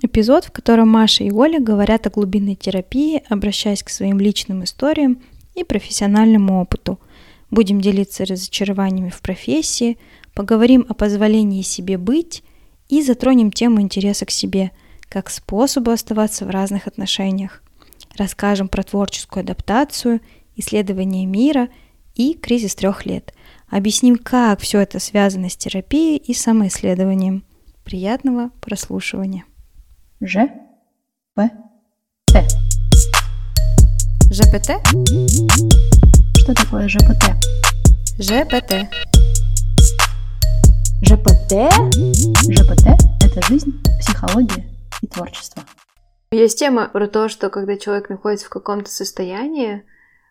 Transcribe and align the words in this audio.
Эпизод, 0.00 0.44
в 0.44 0.52
котором 0.52 0.88
Маша 0.90 1.24
и 1.24 1.32
Оля 1.32 1.58
говорят 1.58 2.06
о 2.06 2.10
глубинной 2.10 2.54
терапии, 2.54 3.22
обращаясь 3.28 3.82
к 3.82 3.90
своим 3.90 4.20
личным 4.20 4.62
историям 4.62 5.20
и 5.56 5.64
профессиональному 5.64 6.60
опыту. 6.60 7.00
Будем 7.50 7.80
делиться 7.80 8.24
разочарованиями 8.24 9.10
в 9.10 9.20
профессии, 9.20 9.98
поговорим 10.34 10.86
о 10.88 10.94
позволении 10.94 11.62
себе 11.62 11.98
быть 11.98 12.44
и 12.88 13.02
затронем 13.02 13.50
тему 13.50 13.80
интереса 13.80 14.24
к 14.24 14.30
себе, 14.30 14.70
как 15.08 15.30
способу 15.30 15.90
оставаться 15.90 16.44
в 16.44 16.50
разных 16.50 16.86
отношениях. 16.86 17.60
Расскажем 18.16 18.68
про 18.68 18.84
творческую 18.84 19.42
адаптацию, 19.42 20.20
исследование 20.54 21.26
мира 21.26 21.70
и 22.14 22.34
кризис 22.34 22.76
трех 22.76 23.04
лет. 23.04 23.34
Объясним, 23.68 24.16
как 24.16 24.60
все 24.60 24.78
это 24.78 25.00
связано 25.00 25.50
с 25.50 25.56
терапией 25.56 26.18
и 26.18 26.34
самоисследованием. 26.34 27.42
Приятного 27.84 28.50
прослушивания. 28.60 29.44
Ж. 30.20 30.48
П. 31.36 31.48
Т. 32.26 32.44
ЖПТ? 34.32 34.70
Что 36.38 36.54
такое 36.54 36.88
ЖПТ? 36.88 37.22
ЖПТ. 38.18 38.90
ЖПТ? 41.02 41.52
ЖПТ– 42.50 42.86
это 43.24 43.46
жизнь, 43.46 43.80
психология 44.00 44.66
и 45.02 45.06
творчество. 45.06 45.62
Есть 46.32 46.58
тема 46.58 46.88
про 46.88 47.06
то, 47.06 47.28
что 47.28 47.48
когда 47.48 47.76
человек 47.76 48.08
находится 48.08 48.46
в 48.46 48.50
каком-то 48.50 48.90
состоянии, 48.90 49.84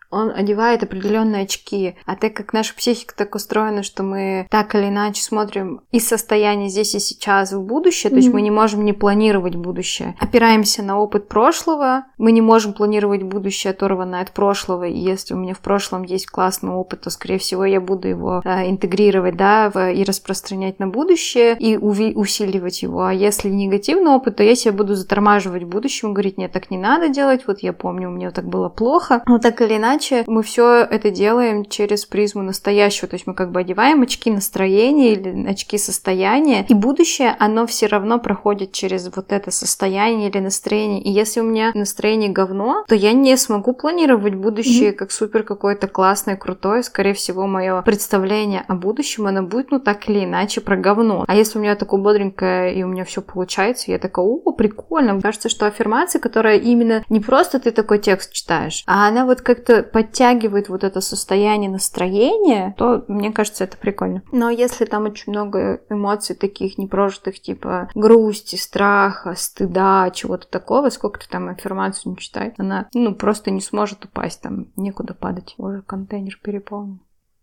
он 0.10 0.32
одевает 0.32 0.84
определенные 0.84 1.44
очки. 1.44 1.96
А 2.06 2.16
так 2.16 2.34
как 2.34 2.54
наша 2.54 2.76
психика 2.76 3.16
так 3.16 3.36
устроена, 3.36 3.84
что 3.84 4.04
мы 4.04 4.48
так 4.50 4.76
или 4.76 4.88
иначе 4.88 5.22
смотрим 5.22 5.82
из 5.92 6.08
состояния 6.08 6.70
здесь 6.70 6.96
и 6.96 7.00
сейчас 7.00 7.52
в 7.52 7.62
будущее, 7.62 8.10
mm-hmm. 8.10 8.14
то 8.14 8.18
есть 8.18 8.34
мы 8.34 8.42
не 8.42 8.52
можем 8.52 8.86
не 8.86 8.94
планировать 8.94 9.56
будущее. 9.56 10.16
Опираемся 10.20 10.84
на 10.84 11.00
опыт 11.00 11.28
прошлого, 11.28 12.06
мы 12.18 12.32
не 12.32 12.42
можем 12.42 12.74
планировать 12.74 13.24
будущее, 13.24 13.72
оторванное 13.72 14.22
от 14.22 14.32
прошлого. 14.32 14.86
И 14.86 14.98
если 14.98 15.34
у 15.34 15.38
меня 15.38 15.54
в 15.54 15.60
прошлом 15.60 16.04
есть 16.04 16.28
классный 16.28 16.72
опыт, 16.72 17.02
то, 17.02 17.10
скорее 17.10 17.38
всего, 17.38 17.66
я 17.66 17.82
буду 17.82 18.08
его 18.08 18.42
э, 18.44 18.70
интегрировать, 18.70 19.36
да, 19.36 19.70
в, 19.70 19.92
и 19.92 20.04
распространять 20.04 20.80
на 20.80 20.88
будущее, 20.88 21.58
и 21.58 21.76
уви- 21.76 22.14
усиливать 22.14 22.82
его. 22.82 23.06
А 23.06 23.14
если 23.14 23.50
негативный 23.50 24.12
опыт, 24.12 24.38
то 24.38 24.44
я 24.44 24.56
себя 24.56 24.74
буду 24.74 24.96
затормаживать 24.96 25.64
в 25.64 25.68
будущем, 25.68 26.14
говорить, 26.14 26.38
нет, 26.38 26.52
так 26.52 26.72
не 26.72 26.78
надо 26.78 27.10
делать, 27.10 27.48
вот 27.48 27.60
я 27.60 27.74
помню, 27.74 28.10
у 28.10 28.12
меня 28.12 28.32
так 28.32 28.46
было 28.48 28.70
плохо. 28.70 29.24
Но 29.26 29.40
так 29.40 29.62
или 29.62 29.78
иначе, 29.78 29.97
иначе 29.98 30.24
мы 30.28 30.44
все 30.44 30.88
это 30.90 31.10
делаем 31.10 31.66
через 31.66 32.06
призму 32.06 32.44
настоящего. 32.44 33.08
То 33.08 33.16
есть 33.16 33.28
мы 33.28 33.34
как 33.34 33.52
бы 33.52 33.60
одеваем 33.60 34.02
очки 34.04 34.30
настроения 34.30 35.14
или 35.14 35.48
очки 35.48 35.78
состояния, 35.78 36.66
и 36.68 36.74
будущее, 36.74 37.36
оно 37.40 37.66
все 37.66 37.88
равно 37.88 38.20
проходит 38.20 38.72
через 38.72 39.10
вот 39.16 39.32
это 39.32 39.52
состояние 39.52 40.30
или 40.30 40.40
настроение. 40.40 41.02
И 41.02 41.10
если 41.10 41.40
у 41.40 41.44
меня 41.44 41.72
настроение 41.74 42.30
говно, 42.30 42.84
то 42.88 42.96
я 42.96 43.14
не 43.14 43.36
смогу 43.38 43.74
планировать 43.74 44.36
будущее 44.36 44.92
mm-hmm. 44.92 44.96
как 44.96 45.12
супер 45.12 45.44
какое-то 45.44 45.88
классное, 45.88 46.36
крутое. 46.36 46.84
Скорее 46.84 47.14
всего, 47.14 47.48
мое 47.48 47.82
представление 47.82 48.64
о 48.68 48.76
будущем, 48.76 49.28
оно 49.28 49.44
будет, 49.44 49.72
ну, 49.72 49.80
так 49.80 50.08
или 50.10 50.26
иначе, 50.26 50.62
про 50.62 50.78
говно. 50.78 51.26
А 51.28 51.36
если 51.36 51.58
у 51.58 51.62
меня 51.62 51.76
такое 51.76 52.00
бодренькое, 52.00 52.76
и 52.76 52.84
у 52.84 52.88
меня 52.88 53.04
все 53.04 53.22
получается, 53.22 53.92
я 53.92 53.98
такая, 53.98 54.26
о, 54.26 54.52
прикольно. 54.52 55.14
Мне 55.14 55.22
кажется, 55.22 55.50
что 55.50 55.66
аффирмация, 55.66 56.20
которая 56.20 56.58
именно 56.58 57.04
не 57.10 57.20
просто 57.20 57.60
ты 57.60 57.72
такой 57.72 58.00
текст 58.00 58.34
читаешь, 58.34 58.84
а 58.86 59.08
она 59.08 59.26
вот 59.26 59.42
как-то 59.42 59.87
подтягивает 59.92 60.70
вот 60.70 60.84
это 60.84 61.02
состояние 61.02 61.70
настроения, 61.70 62.76
то 62.78 63.04
мне 63.08 63.32
кажется, 63.32 63.64
это 63.64 63.78
прикольно. 63.78 64.24
Но 64.32 64.50
если 64.50 64.86
там 64.86 65.06
очень 65.06 65.32
много 65.32 65.82
эмоций 65.90 66.36
таких 66.36 66.78
непрожитых, 66.78 67.40
типа 67.40 67.90
грусти, 67.96 68.56
страха, 68.56 69.34
стыда, 69.36 70.12
чего-то 70.14 70.48
такого, 70.48 70.90
сколько 70.90 71.20
ты 71.20 71.28
там 71.30 71.50
аффирмацию 71.50 72.12
не 72.12 72.18
читай, 72.18 72.54
она, 72.58 72.88
ну, 72.94 73.16
просто 73.16 73.52
не 73.52 73.62
сможет 73.62 74.06
упасть, 74.06 74.42
там 74.42 74.68
некуда 74.76 75.14
падать, 75.14 75.56
уже 75.58 75.82
контейнер 75.82 76.40
переполнен. 76.42 77.00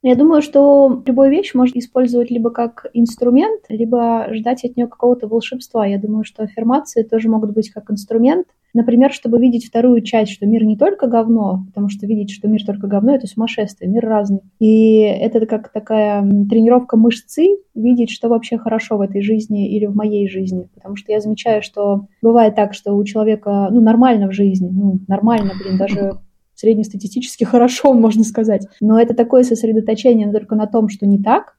Я 0.07 0.17
думаю, 0.17 0.43
что 0.43 1.03
любую 1.07 1.31
вещь 1.31 1.55
можно 1.55 1.79
использовать 1.79 2.31
либо 2.31 2.51
как 2.51 2.85
инструмент, 2.93 3.63
либо 3.71 4.27
ждать 4.35 4.63
от 4.63 4.77
нее 4.77 4.87
какого-то 4.87 5.29
волшебства. 5.29 5.87
Я 5.87 5.99
думаю, 5.99 6.25
что 6.25 6.43
аффирмации 6.43 7.05
тоже 7.05 7.31
могут 7.31 7.55
быть 7.55 7.71
как 7.71 7.91
инструмент, 7.91 8.47
Например, 8.75 9.13
чтобы 9.13 9.41
видеть 9.41 9.67
вторую 9.67 10.03
часть, 10.03 10.33
что 10.33 10.47
мир 10.47 10.65
не 10.65 10.77
только 10.77 11.07
говно, 11.07 11.65
потому 11.67 11.89
что 11.89 12.07
видеть, 12.07 12.33
что 12.33 12.49
мир 12.49 12.65
только 12.67 12.89
говно, 12.89 13.15
это 13.15 13.29
сумасшествие, 13.29 13.89
мир 13.89 14.05
разный. 14.05 14.41
И 14.59 14.99
это 14.99 15.47
как 15.47 15.71
такая 15.73 16.23
тренировка 16.23 16.97
мышцы, 16.97 17.59
видеть, 17.75 18.11
что 18.11 18.29
вообще 18.29 18.59
хорошо 18.59 18.97
в 18.97 19.01
этой 19.01 19.23
жизни 19.23 19.69
или 19.69 19.87
в 19.87 19.95
моей 19.95 20.29
жизни. 20.29 20.69
Потому 20.75 20.97
что 20.97 21.13
я 21.13 21.21
замечаю, 21.21 21.63
что 21.63 22.09
бывает 22.21 22.57
так, 22.57 22.75
что 22.75 22.95
у 22.95 23.05
человека, 23.05 23.69
ну, 23.71 23.81
нормально 23.81 24.29
в 24.29 24.33
жизни, 24.33 24.69
ну, 24.73 24.99
нормально, 25.07 25.53
блин, 25.63 25.79
даже 25.79 26.19
среднестатистически 26.55 27.45
хорошо, 27.45 27.93
можно 27.95 28.25
сказать. 28.25 28.67
Но 28.81 29.01
это 29.01 29.15
такое 29.15 29.45
сосредоточение 29.45 30.31
только 30.33 30.57
на 30.57 30.67
том, 30.67 30.89
что 30.89 31.07
не 31.07 31.23
так, 31.23 31.57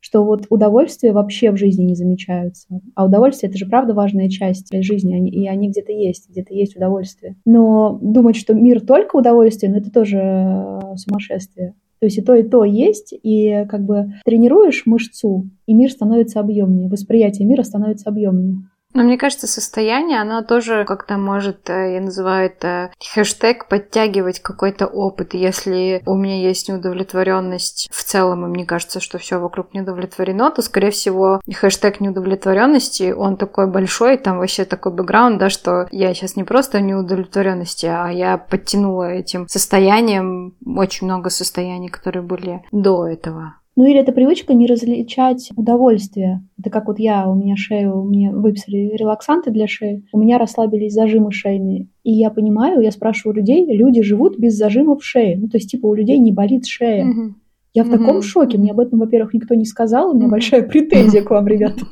что 0.00 0.24
вот 0.24 0.46
удовольствия 0.50 1.12
вообще 1.12 1.50
в 1.50 1.56
жизни 1.56 1.84
не 1.84 1.94
замечаются. 1.94 2.80
А 2.94 3.06
удовольствие— 3.06 3.48
это 3.50 3.58
же 3.58 3.66
правда 3.66 3.94
важная 3.94 4.28
часть 4.28 4.68
жизни, 4.82 5.28
и 5.28 5.48
они 5.48 5.68
где-то 5.70 5.92
есть, 5.92 6.28
где-то 6.30 6.54
есть 6.54 6.76
удовольствие. 6.76 7.36
Но 7.44 7.98
думать, 8.00 8.36
что 8.36 8.54
мир 8.54 8.80
только 8.80 9.16
удовольствие, 9.16 9.72
ну 9.72 9.78
это 9.78 9.90
тоже 9.90 10.18
э, 10.18 10.96
сумасшествие. 10.96 11.74
То 11.98 12.06
есть 12.06 12.18
и 12.18 12.22
то, 12.22 12.34
и 12.34 12.42
то 12.42 12.64
есть, 12.64 13.14
и 13.22 13.64
как 13.68 13.84
бы 13.84 14.12
тренируешь 14.24 14.84
мышцу, 14.84 15.48
и 15.66 15.74
мир 15.74 15.90
становится 15.90 16.40
объемнее, 16.40 16.88
восприятие 16.88 17.48
мира 17.48 17.62
становится 17.62 18.10
объемнее. 18.10 18.68
Но 18.96 19.02
мне 19.02 19.18
кажется, 19.18 19.46
состояние, 19.46 20.22
оно 20.22 20.42
тоже 20.42 20.86
как-то 20.86 21.18
может, 21.18 21.68
э, 21.68 21.96
я 21.96 22.00
называю 22.00 22.46
это 22.46 22.90
хэштег, 23.14 23.68
подтягивать 23.68 24.40
какой-то 24.40 24.86
опыт. 24.86 25.34
Если 25.34 26.00
у 26.06 26.14
меня 26.14 26.40
есть 26.40 26.70
неудовлетворенность 26.70 27.90
в 27.92 28.02
целом, 28.02 28.46
и 28.46 28.48
мне 28.48 28.64
кажется, 28.64 29.00
что 29.00 29.18
все 29.18 29.38
вокруг 29.38 29.74
не 29.74 29.82
удовлетворено, 29.82 30.50
то, 30.50 30.62
скорее 30.62 30.92
всего, 30.92 31.42
хэштег 31.46 32.00
неудовлетворенности, 32.00 33.12
он 33.12 33.36
такой 33.36 33.66
большой, 33.66 34.16
там 34.16 34.38
вообще 34.38 34.64
такой 34.64 34.92
бэкграунд, 34.92 35.36
да, 35.36 35.50
что 35.50 35.86
я 35.90 36.14
сейчас 36.14 36.34
не 36.36 36.44
просто 36.44 36.80
неудовлетворенности, 36.80 37.84
а 37.84 38.08
я 38.08 38.38
подтянула 38.38 39.10
этим 39.12 39.46
состоянием 39.46 40.56
очень 40.64 41.06
много 41.06 41.28
состояний, 41.28 41.88
которые 41.88 42.22
были 42.22 42.64
до 42.72 43.06
этого. 43.06 43.56
Ну 43.76 43.84
или 43.84 44.00
это 44.00 44.12
привычка 44.12 44.54
не 44.54 44.66
различать 44.66 45.50
удовольствие. 45.54 46.42
Это 46.58 46.70
как 46.70 46.88
вот 46.88 46.98
я, 46.98 47.28
у 47.28 47.34
меня 47.34 47.56
шею, 47.56 48.04
мне 48.04 48.30
выписали 48.30 48.96
релаксанты 48.96 49.50
для 49.50 49.66
шеи, 49.66 50.02
у 50.12 50.18
меня 50.18 50.38
расслабились 50.38 50.94
зажимы 50.94 51.30
шейные. 51.30 51.88
И 52.02 52.12
я 52.12 52.30
понимаю, 52.30 52.80
я 52.80 52.90
спрашиваю 52.90 53.36
людей, 53.36 53.66
люди 53.66 54.00
живут 54.00 54.38
без 54.38 54.56
зажимов 54.56 55.04
шеи. 55.04 55.34
Ну 55.34 55.48
то 55.48 55.58
есть 55.58 55.70
типа 55.70 55.86
у 55.86 55.94
людей 55.94 56.18
не 56.18 56.32
болит 56.32 56.64
шея. 56.66 57.06
Угу. 57.06 57.34
Я 57.74 57.84
в 57.84 57.90
таком 57.90 58.22
шоке. 58.22 58.56
Мне 58.56 58.70
об 58.70 58.80
этом, 58.80 58.98
во-первых, 58.98 59.34
никто 59.34 59.54
не 59.54 59.66
сказал. 59.66 60.10
У 60.10 60.14
меня 60.14 60.28
большая 60.28 60.62
претензия 60.62 61.22
к 61.22 61.28
вам, 61.28 61.46
ребята. 61.46 61.84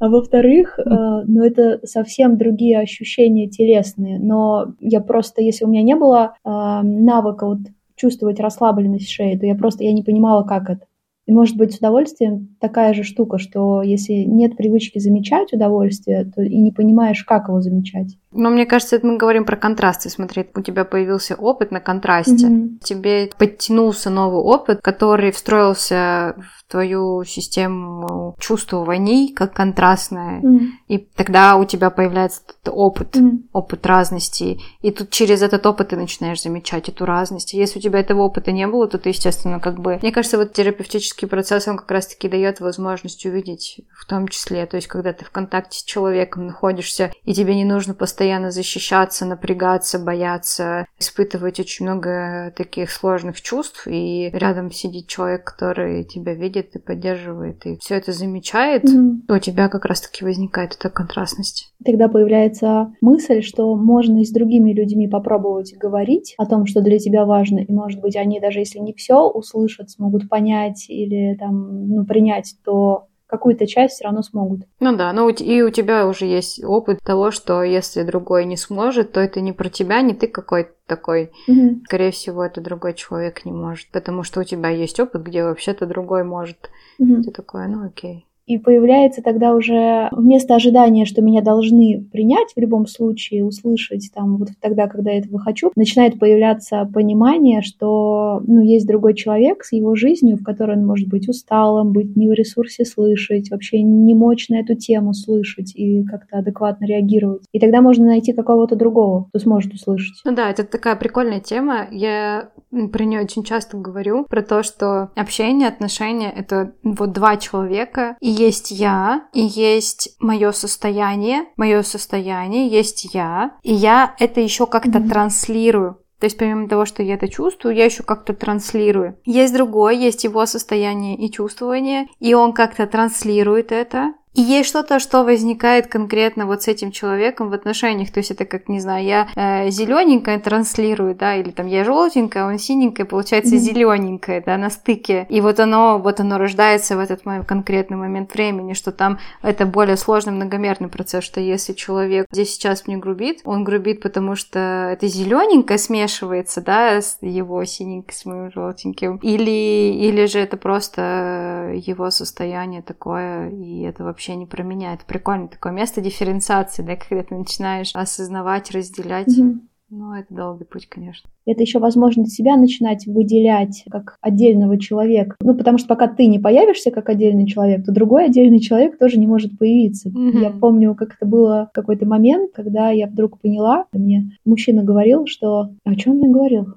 А 0.00 0.08
во-вторых, 0.08 0.78
э, 0.78 0.82
ну 1.26 1.44
это 1.44 1.78
совсем 1.84 2.38
другие 2.38 2.80
ощущения 2.80 3.48
телесные. 3.48 4.18
Но 4.18 4.74
я 4.80 5.00
просто, 5.00 5.42
если 5.42 5.66
у 5.66 5.68
меня 5.68 5.82
не 5.82 5.94
было 5.94 6.34
э, 6.42 6.48
навыка 6.82 7.46
вот 7.46 7.58
чувствовать 8.00 8.40
расслабленность 8.40 9.10
шеи, 9.10 9.36
то 9.36 9.46
я 9.46 9.54
просто 9.54 9.84
я 9.84 9.92
не 9.92 10.02
понимала, 10.02 10.42
как 10.44 10.70
это. 10.70 10.86
И 11.30 11.32
может 11.32 11.56
быть 11.56 11.72
с 11.72 11.78
удовольствием 11.78 12.56
такая 12.58 12.92
же 12.92 13.04
штука, 13.04 13.38
что 13.38 13.82
если 13.82 14.14
нет 14.24 14.56
привычки 14.56 14.98
замечать 14.98 15.52
удовольствие, 15.52 16.24
то 16.24 16.42
и 16.42 16.58
не 16.58 16.72
понимаешь, 16.72 17.22
как 17.22 17.46
его 17.46 17.60
замечать. 17.60 18.16
Но 18.32 18.48
мне 18.50 18.64
кажется, 18.64 18.96
это 18.96 19.06
мы 19.06 19.16
говорим 19.16 19.44
про 19.44 19.56
контрасты. 19.56 20.08
Смотри, 20.08 20.46
у 20.54 20.60
тебя 20.60 20.84
появился 20.84 21.34
опыт 21.34 21.72
на 21.72 21.80
контрасте. 21.80 22.46
Mm-hmm. 22.46 22.78
Тебе 22.82 23.30
подтянулся 23.36 24.08
новый 24.08 24.40
опыт, 24.40 24.80
который 24.82 25.32
встроился 25.32 26.36
в 26.38 26.70
твою 26.70 27.24
систему 27.24 28.36
чувствований 28.38 29.32
как 29.32 29.52
контрастное. 29.52 30.40
Mm-hmm. 30.40 30.66
И 30.86 30.98
тогда 30.98 31.56
у 31.56 31.64
тебя 31.64 31.90
появляется 31.90 32.42
этот 32.46 32.72
опыт, 32.72 33.16
mm-hmm. 33.16 33.38
опыт 33.52 33.84
разности. 33.84 34.58
И 34.80 34.92
тут 34.92 35.10
через 35.10 35.42
этот 35.42 35.66
опыт 35.66 35.88
ты 35.88 35.96
начинаешь 35.96 36.42
замечать 36.42 36.88
эту 36.88 37.04
разность. 37.06 37.52
Если 37.52 37.80
у 37.80 37.82
тебя 37.82 37.98
этого 37.98 38.22
опыта 38.22 38.52
не 38.52 38.66
было, 38.68 38.86
то 38.86 38.98
ты, 38.98 39.08
естественно, 39.08 39.58
как 39.58 39.80
бы... 39.80 39.98
Мне 40.02 40.12
кажется, 40.12 40.38
вот 40.38 40.52
терапевтический 40.52 41.19
процесс, 41.26 41.68
он 41.68 41.76
как 41.76 41.90
раз-таки 41.90 42.28
дает 42.28 42.60
возможность 42.60 43.24
увидеть 43.26 43.80
в 43.92 44.06
том 44.06 44.28
числе. 44.28 44.66
То 44.66 44.76
есть, 44.76 44.88
когда 44.88 45.12
ты 45.12 45.24
в 45.24 45.30
контакте 45.30 45.78
с 45.78 45.82
человеком 45.82 46.46
находишься, 46.46 47.12
и 47.24 47.34
тебе 47.34 47.54
не 47.54 47.64
нужно 47.64 47.94
постоянно 47.94 48.20
постоянно 48.20 48.50
защищаться, 48.50 49.24
напрягаться, 49.24 49.98
бояться, 49.98 50.86
испытывать 50.98 51.58
очень 51.58 51.86
много 51.86 52.52
таких 52.56 52.90
сложных 52.90 53.40
чувств, 53.40 53.86
и 53.86 54.30
рядом 54.32 54.70
сидит 54.70 55.06
человек, 55.06 55.44
который 55.44 56.04
тебя 56.04 56.34
видит 56.34 56.76
и 56.76 56.78
поддерживает, 56.78 57.64
и 57.66 57.78
все 57.78 57.94
это 57.94 58.12
замечает, 58.12 58.84
mm-hmm. 58.84 59.26
то 59.26 59.34
у 59.34 59.38
тебя 59.38 59.68
как 59.68 59.84
раз-таки 59.84 60.24
возникает 60.24 60.76
эта 60.78 60.90
контрастность. 60.90 61.72
Тогда 61.84 62.08
появляется 62.08 62.92
мысль, 63.00 63.42
что 63.42 63.74
можно 63.74 64.20
и 64.20 64.24
с 64.24 64.30
другими 64.30 64.72
людьми 64.72 65.08
попробовать 65.08 65.74
говорить 65.78 66.34
о 66.36 66.46
том, 66.46 66.66
что 66.66 66.82
для 66.82 66.98
тебя 66.98 67.24
важно, 67.24 67.60
и, 67.60 67.72
может 67.72 68.00
быть, 68.00 68.16
они 68.16 68.38
даже 68.38 68.58
если 68.58 68.78
не 68.78 68.92
все 68.92 69.28
услышат, 69.28 69.90
смогут 69.90 70.28
понять 70.28 70.86
или 70.88 71.09
там, 71.38 71.88
ну, 71.88 72.04
принять 72.04 72.54
то, 72.64 73.08
какую-то 73.30 73.66
часть 73.66 73.94
все 73.94 74.04
равно 74.04 74.22
смогут. 74.22 74.62
Ну 74.80 74.96
да, 74.96 75.12
ну 75.12 75.28
и 75.28 75.62
у 75.62 75.70
тебя 75.70 76.06
уже 76.06 76.26
есть 76.26 76.62
опыт 76.62 76.98
того, 77.02 77.30
что 77.30 77.62
если 77.62 78.02
другой 78.02 78.44
не 78.44 78.56
сможет, 78.56 79.12
то 79.12 79.20
это 79.20 79.40
не 79.40 79.52
про 79.52 79.68
тебя, 79.68 80.02
не 80.02 80.14
ты 80.14 80.26
какой-то 80.26 80.72
такой. 80.86 81.30
Угу. 81.46 81.82
Скорее 81.84 82.10
всего, 82.10 82.44
это 82.44 82.60
другой 82.60 82.94
человек 82.94 83.44
не 83.44 83.52
может, 83.52 83.88
потому 83.92 84.24
что 84.24 84.40
у 84.40 84.44
тебя 84.44 84.68
есть 84.70 84.98
опыт, 84.98 85.22
где 85.22 85.44
вообще-то 85.44 85.86
другой 85.86 86.24
может. 86.24 86.70
Угу. 86.98 87.22
Ты 87.22 87.30
такой, 87.30 87.68
ну 87.68 87.86
окей. 87.86 88.26
И 88.50 88.58
появляется 88.58 89.22
тогда 89.22 89.54
уже 89.54 90.08
вместо 90.10 90.56
ожидания, 90.56 91.04
что 91.04 91.22
меня 91.22 91.40
должны 91.40 92.04
принять 92.10 92.48
в 92.56 92.60
любом 92.60 92.88
случае, 92.88 93.44
услышать 93.44 94.10
там 94.12 94.38
вот 94.38 94.48
тогда, 94.60 94.88
когда 94.88 95.12
я 95.12 95.18
этого 95.18 95.38
хочу, 95.38 95.70
начинает 95.76 96.18
появляться 96.18 96.84
понимание, 96.92 97.62
что 97.62 98.42
ну, 98.44 98.60
есть 98.60 98.88
другой 98.88 99.14
человек 99.14 99.62
с 99.62 99.70
его 99.70 99.94
жизнью, 99.94 100.36
в 100.36 100.42
которой 100.42 100.76
он 100.76 100.84
может 100.84 101.06
быть 101.06 101.28
усталым, 101.28 101.92
быть 101.92 102.16
не 102.16 102.28
в 102.28 102.32
ресурсе 102.32 102.84
слышать, 102.84 103.52
вообще 103.52 103.82
не 103.82 104.16
мочь 104.16 104.48
на 104.48 104.56
эту 104.56 104.74
тему 104.74 105.14
слышать 105.14 105.72
и 105.76 106.02
как-то 106.02 106.38
адекватно 106.38 106.86
реагировать. 106.86 107.42
И 107.52 107.60
тогда 107.60 107.80
можно 107.80 108.06
найти 108.06 108.32
какого-то 108.32 108.74
другого, 108.74 109.26
кто 109.28 109.38
сможет 109.38 109.74
услышать. 109.74 110.20
Ну 110.24 110.34
да, 110.34 110.50
это 110.50 110.64
такая 110.64 110.96
прикольная 110.96 111.38
тема. 111.38 111.86
Я 111.92 112.50
про 112.92 113.04
нее 113.04 113.20
очень 113.20 113.44
часто 113.44 113.76
говорю, 113.76 114.24
про 114.24 114.42
то, 114.42 114.64
что 114.64 115.10
общение, 115.14 115.68
отношения— 115.68 116.32
это 116.36 116.72
вот 116.82 117.12
два 117.12 117.36
человека, 117.36 118.16
и 118.20 118.39
есть 118.40 118.70
я, 118.70 119.28
и 119.32 119.40
есть 119.40 120.16
мое 120.18 120.52
состояние, 120.52 121.44
мое 121.56 121.82
состояние, 121.82 122.68
есть 122.68 123.14
я, 123.14 123.52
и 123.62 123.74
я 123.74 124.14
это 124.18 124.40
еще 124.40 124.66
как-то 124.66 124.98
mm-hmm. 124.98 125.08
транслирую. 125.08 125.98
То 126.20 126.26
есть 126.26 126.36
помимо 126.36 126.68
того, 126.68 126.84
что 126.84 127.02
я 127.02 127.14
это 127.14 127.28
чувствую, 127.28 127.74
я 127.74 127.86
еще 127.86 128.02
как-то 128.02 128.34
транслирую. 128.34 129.16
Есть 129.24 129.54
другое, 129.54 129.94
есть 129.94 130.24
его 130.24 130.44
состояние 130.44 131.16
и 131.16 131.32
чувствование, 131.32 132.08
и 132.18 132.34
он 132.34 132.52
как-то 132.52 132.86
транслирует 132.86 133.72
это. 133.72 134.12
И 134.34 134.42
есть 134.42 134.68
что-то, 134.68 135.00
что 135.00 135.24
возникает 135.24 135.88
конкретно 135.88 136.46
вот 136.46 136.62
с 136.62 136.68
этим 136.68 136.92
человеком 136.92 137.50
в 137.50 137.52
отношениях. 137.52 138.12
То 138.12 138.20
есть 138.20 138.30
это 138.30 138.44
как, 138.44 138.68
не 138.68 138.78
знаю, 138.78 139.04
я 139.04 139.28
э, 139.34 139.70
зелененькая 139.70 140.38
транслирую, 140.38 141.16
да, 141.16 141.34
или 141.34 141.50
там 141.50 141.66
я 141.66 141.84
желтенькая, 141.84 142.46
он 142.46 142.58
синенькая, 142.58 143.06
получается 143.06 143.56
mm-hmm. 143.56 143.58
зелененькая, 143.58 144.42
да, 144.44 144.56
на 144.56 144.70
стыке. 144.70 145.26
И 145.28 145.40
вот 145.40 145.58
оно, 145.58 145.98
вот 145.98 146.20
оно 146.20 146.38
рождается 146.38 146.96
в 146.96 147.00
этот 147.00 147.26
мой 147.26 147.44
конкретный 147.44 147.96
момент 147.96 148.32
времени, 148.32 148.74
что 148.74 148.92
там 148.92 149.18
это 149.42 149.66
более 149.66 149.96
сложный 149.96 150.32
многомерный 150.32 150.88
процесс, 150.88 151.24
что 151.24 151.40
если 151.40 151.72
человек 151.72 152.26
здесь 152.30 152.54
сейчас 152.54 152.86
мне 152.86 152.96
грубит, 152.98 153.40
он 153.44 153.64
грубит, 153.64 154.00
потому 154.00 154.36
что 154.36 154.90
это 154.92 155.08
зелененькое 155.08 155.78
смешивается, 155.78 156.60
да, 156.60 157.00
с 157.00 157.18
его 157.20 157.64
синенькой, 157.64 158.14
с 158.14 158.24
моим 158.24 158.52
желтеньким. 158.52 159.16
Или, 159.16 159.92
или 159.92 160.26
же 160.26 160.38
это 160.38 160.56
просто 160.56 161.72
его 161.74 162.10
состояние 162.10 162.82
такое, 162.82 163.50
и 163.50 163.82
это 163.82 164.04
вообще 164.04 164.19
вообще 164.20 164.36
не 164.36 164.44
про 164.44 164.62
меня. 164.62 164.92
Это 164.92 165.06
прикольно, 165.06 165.48
такое 165.48 165.72
место 165.72 166.02
дифференциации, 166.02 166.82
да, 166.82 166.94
когда 166.94 167.24
ты 167.24 167.34
начинаешь 167.34 167.92
осознавать, 167.94 168.70
разделять. 168.70 169.28
Mm-hmm. 169.28 169.58
Ну, 169.92 170.12
это 170.12 170.32
долгий 170.32 170.64
путь, 170.64 170.86
конечно. 170.90 171.30
Это 171.46 171.62
еще 171.62 171.78
возможность 171.78 172.34
себя 172.34 172.56
начинать 172.58 173.06
выделять 173.06 173.82
как 173.90 174.18
отдельного 174.20 174.78
человека. 174.78 175.36
Ну, 175.40 175.54
потому 175.56 175.78
что 175.78 175.88
пока 175.88 176.06
ты 176.06 176.26
не 176.26 176.38
появишься 176.38 176.90
как 176.90 177.08
отдельный 177.08 177.46
человек, 177.46 177.86
то 177.86 177.92
другой 177.92 178.26
отдельный 178.26 178.60
человек 178.60 178.98
тоже 178.98 179.18
не 179.18 179.26
может 179.26 179.58
появиться. 179.58 180.10
Mm-hmm. 180.10 180.42
Я 180.42 180.50
помню, 180.50 180.94
как 180.94 181.14
это 181.14 181.24
было 181.24 181.70
какой-то 181.72 182.04
момент, 182.06 182.52
когда 182.52 182.90
я 182.90 183.06
вдруг 183.06 183.40
поняла, 183.40 183.86
мне 183.92 184.32
мужчина 184.44 184.84
говорил, 184.84 185.24
что... 185.26 185.70
О 185.84 185.94
чем 185.94 186.16
мне 186.16 186.28
говорил? 186.28 186.74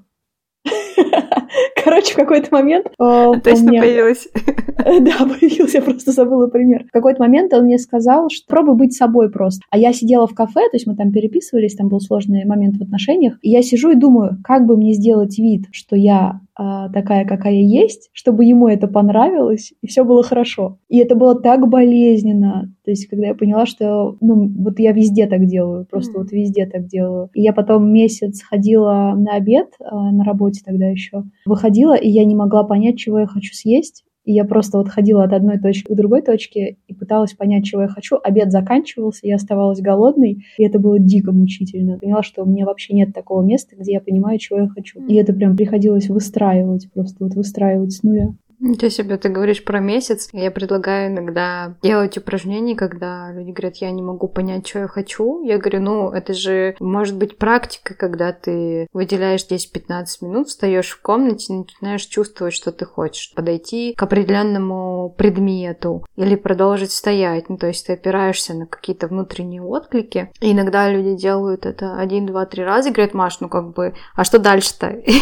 Короче, 1.84 2.14
в 2.14 2.16
какой-то 2.16 2.48
момент... 2.52 2.88
Э, 3.00 3.32
Точно 3.44 3.70
меня... 3.70 3.82
появилась. 3.82 4.28
Да, 4.84 5.26
появился, 5.26 5.78
я 5.78 5.84
просто 5.84 6.12
забыла 6.12 6.48
пример. 6.48 6.86
В 6.86 6.92
какой-то 6.92 7.22
момент 7.22 7.54
он 7.54 7.66
мне 7.66 7.78
сказал, 7.78 8.30
что 8.30 8.46
пробуй 8.48 8.76
быть 8.76 8.94
собой 8.94 9.32
просто. 9.32 9.62
А 9.70 9.78
я 9.78 9.94
сидела 9.94 10.28
в 10.28 10.34
кафе, 10.34 10.62
то 10.62 10.74
есть 10.74 10.88
мы 10.88 10.96
там 10.96 11.12
переписывались, 11.12 11.76
там 11.76 11.88
был 11.88 12.02
сложный 12.02 12.44
момент 12.44 12.78
в 12.78 12.82
отношениях, 12.82 13.38
и 13.42 13.50
я 13.50 13.62
сижу 13.62 13.92
и 13.92 13.96
думаю, 13.96 14.40
как 14.44 14.66
бы 14.66 14.76
мне 14.76 14.94
сделать 14.94 15.38
вид, 15.38 15.68
что 15.72 15.96
я 15.96 16.42
а, 16.56 16.90
такая, 16.90 17.26
какая 17.26 17.56
есть, 17.56 18.10
чтобы 18.14 18.46
ему 18.46 18.68
это 18.68 18.88
понравилось, 18.88 19.74
и 19.82 19.88
все 19.88 20.04
было 20.04 20.22
хорошо. 20.22 20.78
И 20.88 21.00
это 21.00 21.16
было 21.16 21.40
так 21.40 21.68
болезненно. 21.68 22.72
То 22.86 22.92
есть, 22.92 23.08
когда 23.08 23.28
я 23.28 23.36
поняла, 23.36 23.66
что, 23.66 24.18
ну, 24.22 24.52
вот 24.60 24.80
я 24.80 24.92
везде 24.92 25.26
так 25.28 25.46
делаю, 25.46 25.88
просто 25.90 26.14
mm. 26.14 26.18
вот 26.18 26.32
везде 26.32 26.66
так 26.68 26.86
делаю. 26.86 27.30
И 27.34 27.42
я 27.42 27.54
потом 27.54 27.92
месяц 27.92 28.44
ходила 28.44 29.16
на 29.18 29.36
обед, 29.36 29.70
а, 29.80 30.12
на 30.12 30.24
работе 30.24 30.62
тогда 30.64 30.86
еще, 30.86 31.24
выходила, 31.46 31.96
и 31.96 32.10
я 32.10 32.24
не 32.24 32.36
могла 32.36 32.64
понять, 32.64 33.00
чего 33.00 33.20
я 33.20 33.26
хочу 33.26 33.54
съесть. 33.54 34.04
И 34.24 34.34
я 34.34 34.46
просто 34.46 34.78
вот 34.78 34.90
ходила 34.90 35.24
от 35.24 35.34
одной 35.34 35.60
точки 35.60 35.92
к 35.92 35.96
другой 35.96 36.22
точке 36.22 36.78
и 36.88 36.94
пыталась 36.94 37.34
понять, 37.34 37.66
чего 37.66 37.84
я 37.84 37.88
хочу. 37.88 38.18
Обед 38.24 38.52
заканчивался, 38.52 39.28
я 39.28 39.36
оставалась 39.36 39.82
голодной, 39.82 40.46
и 40.58 40.64
это 40.64 40.80
было 40.80 40.98
дико 41.00 41.32
мучительно. 41.32 41.98
Поняла, 42.00 42.24
что 42.24 42.44
у 42.44 42.46
меня 42.46 42.66
вообще 42.66 42.94
нет 42.94 43.14
такого 43.14 43.42
места, 43.42 43.76
где 43.76 43.94
я 43.94 44.02
понимаю, 44.02 44.40
чего 44.40 44.60
я 44.60 44.68
хочу. 44.68 45.06
И 45.08 45.16
это 45.16 45.34
прям 45.34 45.58
приходилось 45.58 46.10
выстраивать, 46.10 46.90
просто 46.94 47.24
вот 47.24 47.34
выстраивать 47.36 47.92
с 47.92 48.04
нуля. 48.04 48.34
Ничего 48.64 48.90
себе, 48.90 49.18
ты 49.18 49.28
говоришь 49.28 49.66
про 49.66 49.82
месяц. 49.82 50.30
Я 50.32 50.50
предлагаю 50.50 51.12
иногда 51.12 51.76
делать 51.84 52.18
упражнения, 52.18 52.78
когда 52.78 53.30
люди 53.34 53.52
говорят, 53.52 53.76
я 53.78 53.92
не 53.92 54.02
могу 54.02 54.30
понять, 54.30 54.66
что 54.66 54.80
я 54.80 54.88
хочу. 54.88 55.44
Я 55.44 55.58
говорю, 55.58 55.82
ну, 55.82 56.12
это 56.12 56.34
же 56.34 56.78
может 56.80 57.18
быть 57.18 57.38
практика, 57.38 57.94
когда 57.94 58.32
ты 58.32 58.88
выделяешь 58.94 59.46
10-15 59.46 60.06
минут, 60.22 60.48
встаешь 60.48 60.92
в 60.92 61.02
комнате 61.02 61.52
и 61.54 61.58
начинаешь 61.58 62.06
чувствовать, 62.06 62.54
что 62.54 62.72
ты 62.72 62.86
хочешь. 62.86 63.34
Подойти 63.36 63.94
к 63.98 64.02
определенному 64.02 65.14
предмету 65.18 66.06
или 66.16 66.36
продолжить 66.36 66.94
стоять. 66.94 67.50
Ну, 67.50 67.58
то 67.58 67.68
есть 67.68 67.86
ты 67.88 67.94
опираешься 67.94 68.54
на 68.54 68.66
какие-то 68.66 69.08
внутренние 69.08 69.62
отклики. 69.62 70.32
И 70.40 70.54
иногда 70.54 70.90
люди 70.90 71.16
делают 71.16 71.66
это 71.66 71.98
один, 71.98 72.28
два, 72.28 72.46
три 72.46 72.64
раза 72.64 72.90
и 72.90 72.92
говорят, 72.94 73.14
Маш, 73.14 73.42
ну 73.42 73.50
как 73.50 73.74
бы, 73.74 73.94
а 74.16 74.24
что 74.24 74.40
дальше-то? 74.40 75.04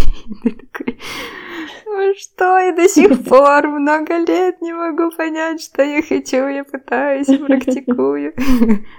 что 2.17 2.57
я 2.57 2.75
до 2.75 2.87
сих 2.87 3.23
пор 3.31 3.67
много 3.67 4.17
лет 4.17 4.61
не 4.61 4.73
могу 4.73 5.09
понять, 5.15 5.61
что 5.61 5.81
я 5.81 6.01
хочу, 6.01 6.47
я 6.47 6.63
пытаюсь, 6.63 7.27
практикую. 7.47 8.33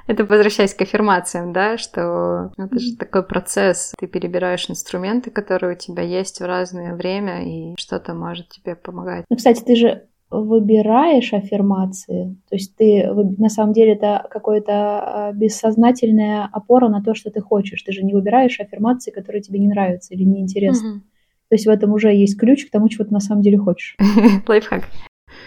Это 0.06 0.24
возвращаясь 0.24 0.74
к 0.74 0.80
аффирмациям, 0.80 1.52
да, 1.52 1.76
что 1.76 2.50
это 2.56 2.78
же 2.78 2.96
такой 2.96 3.24
процесс. 3.24 3.92
Ты 3.98 4.06
перебираешь 4.06 4.70
инструменты, 4.70 5.30
которые 5.30 5.74
у 5.74 5.78
тебя 5.78 6.02
есть 6.02 6.40
в 6.40 6.46
разное 6.46 6.94
время, 6.94 7.44
и 7.44 7.74
что-то 7.76 8.14
может 8.14 8.48
тебе 8.48 8.74
помогать. 8.74 9.26
Ну, 9.28 9.36
кстати, 9.36 9.62
ты 9.62 9.76
же 9.76 10.06
выбираешь 10.30 11.34
аффирмации, 11.34 12.36
то 12.48 12.56
есть 12.56 12.74
ты 12.76 13.06
на 13.36 13.50
самом 13.50 13.74
деле 13.74 13.92
это 13.92 14.26
какая-то 14.30 14.72
а, 14.72 15.32
бессознательная 15.34 16.48
опора 16.50 16.88
на 16.88 17.02
то, 17.02 17.14
что 17.14 17.30
ты 17.30 17.42
хочешь. 17.42 17.82
Ты 17.82 17.92
же 17.92 18.02
не 18.02 18.14
выбираешь 18.14 18.58
аффирмации, 18.58 19.10
которые 19.10 19.42
тебе 19.42 19.58
не 19.58 19.68
нравятся 19.68 20.14
или 20.14 20.24
неинтересны. 20.24 20.88
Угу. 20.88 21.00
То 21.52 21.56
есть 21.56 21.66
в 21.66 21.68
этом 21.68 21.92
уже 21.92 22.14
есть 22.14 22.38
ключ 22.40 22.64
к 22.64 22.70
тому, 22.70 22.88
чего 22.88 23.04
ты 23.04 23.12
на 23.12 23.20
самом 23.20 23.42
деле 23.42 23.58
хочешь. 23.58 23.94
Лайфхак. 24.48 24.84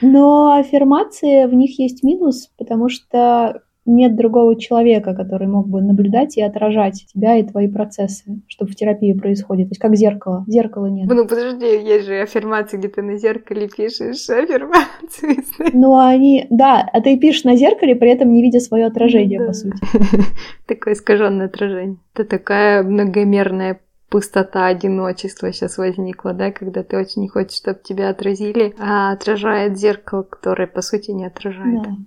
Но 0.02 0.56
аффирмации, 0.56 1.48
в 1.48 1.54
них 1.56 1.80
есть 1.80 2.04
минус, 2.04 2.52
потому 2.60 2.90
что 2.90 3.64
нет 3.88 4.16
другого 4.16 4.56
человека, 4.56 5.16
который 5.16 5.48
мог 5.48 5.68
бы 5.68 5.82
наблюдать 5.82 6.38
и 6.38 6.44
отражать 6.44 7.08
тебя 7.12 7.38
и 7.38 7.44
твои 7.44 7.68
процессы, 7.68 8.40
что 8.48 8.68
в 8.68 8.76
терапии 8.76 9.14
происходит. 9.14 9.70
То 9.70 9.72
есть 9.72 9.82
как 9.82 9.96
зеркало. 9.96 10.46
Зеркала 10.48 10.86
нет. 10.86 11.08
Ну 11.10 11.28
подожди, 11.28 11.66
есть 11.66 12.06
же 12.06 12.22
аффирмации, 12.22 12.78
где 12.78 12.90
ты 12.90 13.02
на 13.02 13.18
зеркале 13.18 13.68
пишешь 13.68 14.30
аффирмации. 14.30 15.44
Ну 15.74 15.98
они, 15.98 16.46
да, 16.52 16.88
а 16.94 17.02
ты 17.02 17.18
пишешь 17.18 17.46
на 17.46 17.56
зеркале, 17.56 17.96
при 17.96 18.12
этом 18.12 18.32
не 18.32 18.44
видя 18.44 18.60
свое 18.60 18.86
отражение, 18.86 19.44
по 19.44 19.54
сути. 19.54 19.78
Такое 20.68 20.94
искаженное 20.94 21.48
отражение. 21.48 21.98
Это 22.14 22.26
такая 22.26 22.84
многомерная 22.84 23.80
пустота, 24.16 24.68
одиночество 24.68 25.52
сейчас 25.52 25.78
возникло, 25.78 26.32
да, 26.32 26.50
когда 26.50 26.84
ты 26.84 26.98
очень 26.98 27.24
не 27.24 27.28
хочешь, 27.28 27.58
чтобы 27.58 27.82
тебя 27.84 28.08
отразили, 28.08 28.74
а 28.80 29.12
отражает 29.12 29.78
зеркало, 29.78 30.24
которое, 30.24 30.68
по 30.68 30.82
сути, 30.82 31.12
не 31.12 31.26
отражает. 31.26 31.84
Да. 31.84 31.98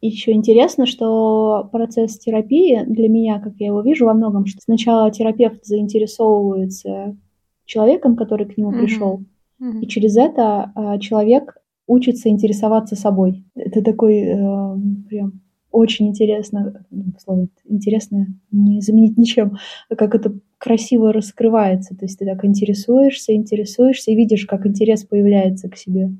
Еще 0.00 0.32
интересно, 0.32 0.86
что 0.86 1.68
процесс 1.70 2.18
терапии 2.18 2.84
для 2.86 3.10
меня, 3.10 3.38
как 3.38 3.52
я 3.58 3.66
его 3.66 3.82
вижу, 3.82 4.06
во 4.06 4.14
многом, 4.14 4.46
что 4.46 4.62
сначала 4.62 5.10
терапевт 5.10 5.62
заинтересовывается 5.62 7.18
человеком, 7.66 8.16
который 8.16 8.46
к 8.46 8.56
нему 8.56 8.72
mm-hmm. 8.72 8.80
пришел, 8.80 9.22
mm-hmm. 9.60 9.80
и 9.82 9.88
через 9.88 10.16
это 10.16 10.72
а, 10.74 10.98
человек 10.98 11.58
учится 11.86 12.30
интересоваться 12.30 12.96
собой. 12.96 13.44
Это 13.54 13.82
такой 13.82 14.20
э, 14.20 14.76
прям 15.06 15.42
очень 15.76 16.08
интересно, 16.08 16.84
слово 17.22 17.48
интересно 17.64 18.26
не 18.50 18.80
заменить 18.80 19.18
ничем, 19.18 19.58
как 19.96 20.14
это 20.14 20.32
красиво 20.58 21.12
раскрывается. 21.12 21.94
То 21.94 22.06
есть 22.06 22.18
ты 22.18 22.24
так 22.24 22.44
интересуешься, 22.44 23.34
интересуешься 23.34 24.10
и 24.10 24.16
видишь, 24.16 24.46
как 24.46 24.66
интерес 24.66 25.04
появляется 25.04 25.68
к 25.68 25.76
себе. 25.76 26.10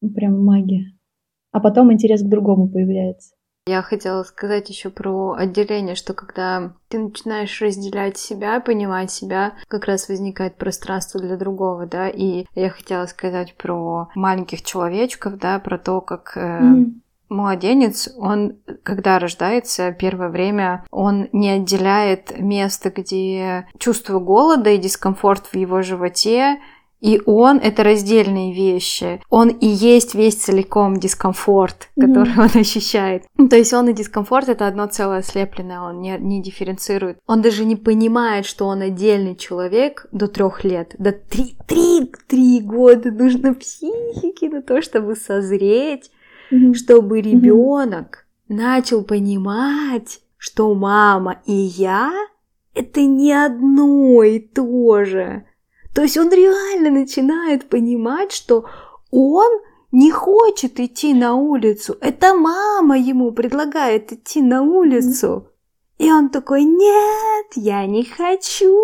Ну, 0.00 0.10
прям 0.10 0.44
магия. 0.44 0.92
А 1.50 1.60
потом 1.60 1.92
интерес 1.92 2.22
к 2.22 2.28
другому 2.28 2.68
появляется. 2.68 3.34
Я 3.66 3.82
хотела 3.82 4.22
сказать 4.22 4.70
еще 4.70 4.88
про 4.88 5.34
отделение, 5.34 5.94
что 5.94 6.14
когда 6.14 6.74
ты 6.88 6.98
начинаешь 6.98 7.60
разделять 7.60 8.16
себя, 8.16 8.60
понимать 8.60 9.10
себя, 9.10 9.54
как 9.66 9.84
раз 9.84 10.08
возникает 10.08 10.56
пространство 10.56 11.20
для 11.20 11.36
другого, 11.36 11.84
да, 11.84 12.08
и 12.08 12.46
я 12.54 12.70
хотела 12.70 13.04
сказать 13.04 13.54
про 13.56 14.08
маленьких 14.14 14.62
человечков, 14.62 15.36
да, 15.38 15.58
про 15.58 15.76
то, 15.76 16.00
как 16.00 16.32
э, 16.36 16.40
mm-hmm 16.40 17.00
младенец, 17.28 18.10
он, 18.16 18.58
когда 18.82 19.18
рождается, 19.18 19.92
первое 19.92 20.28
время, 20.28 20.84
он 20.90 21.28
не 21.32 21.50
отделяет 21.50 22.38
место, 22.38 22.90
где 22.90 23.66
чувство 23.78 24.18
голода 24.18 24.70
и 24.70 24.78
дискомфорт 24.78 25.46
в 25.46 25.56
его 25.56 25.82
животе, 25.82 26.58
и 27.00 27.20
он— 27.26 27.58
это 27.62 27.84
раздельные 27.84 28.52
вещи. 28.52 29.20
Он 29.30 29.48
и 29.50 29.66
есть 29.66 30.14
весь 30.14 30.34
целиком 30.34 30.96
дискомфорт, 30.96 31.90
который 31.98 32.32
mm-hmm. 32.32 32.50
он 32.54 32.60
ощущает. 32.60 33.24
То 33.48 33.56
есть 33.56 33.72
он 33.72 33.88
и 33.88 33.92
дискомфорт— 33.92 34.48
это 34.50 34.66
одно 34.66 34.86
целое 34.86 35.22
слепленное, 35.22 35.80
он 35.80 36.00
не, 36.00 36.18
не 36.18 36.42
дифференцирует. 36.42 37.18
Он 37.26 37.40
даже 37.40 37.64
не 37.64 37.76
понимает, 37.76 38.46
что 38.46 38.66
он 38.66 38.82
отдельный 38.82 39.36
человек 39.36 40.06
до 40.10 40.26
трех 40.26 40.64
лет. 40.64 40.96
До 40.98 41.12
три, 41.12 41.56
три, 41.68 42.10
три 42.26 42.60
года 42.60 43.12
нужно 43.12 43.54
психики 43.54 44.46
на 44.46 44.62
то, 44.62 44.82
чтобы 44.82 45.14
созреть, 45.14 46.10
mm-hmm. 46.50 46.74
чтобы 46.74 47.20
ребенок 47.20 48.26
mm-hmm. 48.48 48.56
начал 48.56 49.04
понимать, 49.04 50.20
что 50.36 50.74
мама 50.74 51.40
и 51.46 51.52
я— 51.52 52.12
это 52.74 53.02
не 53.02 53.32
одно 53.32 54.22
и 54.22 54.38
то 54.38 55.04
же. 55.04 55.44
То 55.94 56.02
есть 56.02 56.16
он 56.16 56.30
реально 56.30 56.90
начинает 56.90 57.68
понимать, 57.68 58.32
что 58.32 58.66
он 59.10 59.50
не 59.90 60.10
хочет 60.10 60.78
идти 60.78 61.14
на 61.14 61.34
улицу. 61.34 61.96
Это 62.00 62.34
мама 62.34 62.98
ему 62.98 63.32
предлагает 63.32 64.12
идти 64.12 64.42
на 64.42 64.62
улицу. 64.62 65.48
И 65.98 66.12
он 66.12 66.28
такой, 66.28 66.62
нет, 66.62 67.46
я 67.56 67.86
не 67.86 68.04
хочу. 68.04 68.78